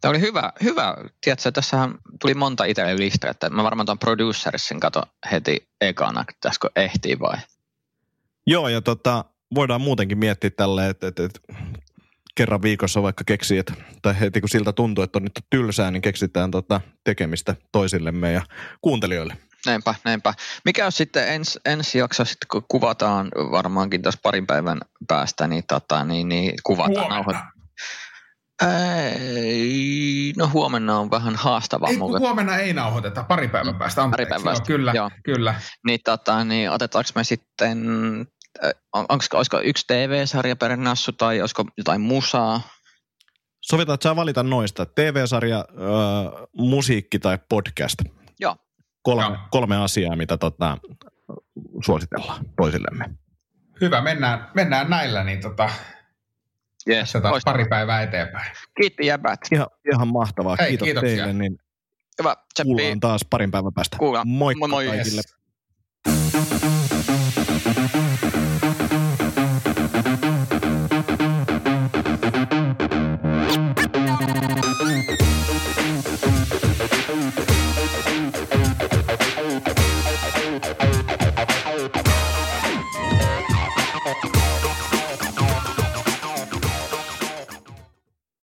[0.00, 0.96] Tämä oli hyvä, hyvä.
[1.20, 5.02] Tiedätkö, tässähän tuli monta itselle listaa, että mä varmaan tuon producerissin kato
[5.32, 6.24] heti ekana,
[6.60, 7.36] kun ehtii vai?
[8.46, 11.40] Joo, ja tota, voidaan muutenkin miettiä tälle, että, että, että
[12.34, 16.02] kerran viikossa vaikka keksii, että, tai heti kun siltä tuntuu, että on nyt tylsää, niin
[16.02, 18.42] keksitään tota tekemistä toisillemme ja
[18.80, 19.36] kuuntelijoille.
[19.66, 20.34] Näinpä, näinpä.
[20.64, 25.64] Mikä on sitten ens, ensi jakso, sitten kun kuvataan varmaankin tässä parin päivän päästä, niin,
[25.68, 27.36] tota, niin, niin kuvataan nauhoit,
[28.62, 31.90] ei, no huomenna on vähän haastavaa.
[31.90, 34.02] Ei, huomenna ei nauhoiteta, pari päivän mm, päästä.
[34.02, 34.16] Anteeksi.
[34.16, 35.10] Pari päivän päästä, joo, kyllä, joo.
[35.24, 35.54] kyllä.
[35.86, 37.86] Niin, tota, niin otetaanko me sitten,
[38.92, 42.60] on, onko, olisiko yksi TV-sarja per nassu tai olisiko jotain musaa?
[43.60, 44.86] Sovitaan, että saa valita noista.
[44.86, 47.98] TV-sarja, äh, musiikki tai podcast.
[49.06, 50.78] Kolme, kolme asiaa, mitä tota,
[51.84, 53.04] suositellaan toisillemme.
[53.80, 55.70] Hyvä, mennään, mennään näillä, niin tota,
[56.88, 58.52] Yes, se taas pari päivää eteenpäin.
[58.80, 59.40] Kiitti jäbät.
[59.52, 60.56] Ihan, ihan mahtavaa.
[60.60, 61.16] Hei, Kiitos kiitoksia.
[61.16, 61.32] teille.
[61.32, 61.58] Niin
[62.18, 62.36] Hyvä.
[62.62, 63.96] Kuullaan taas parin päivän päästä.
[63.96, 64.28] Kuullaan.
[64.28, 64.96] Moikka moi, moi.
[64.96, 65.22] kaikille.
[66.06, 66.95] Yes.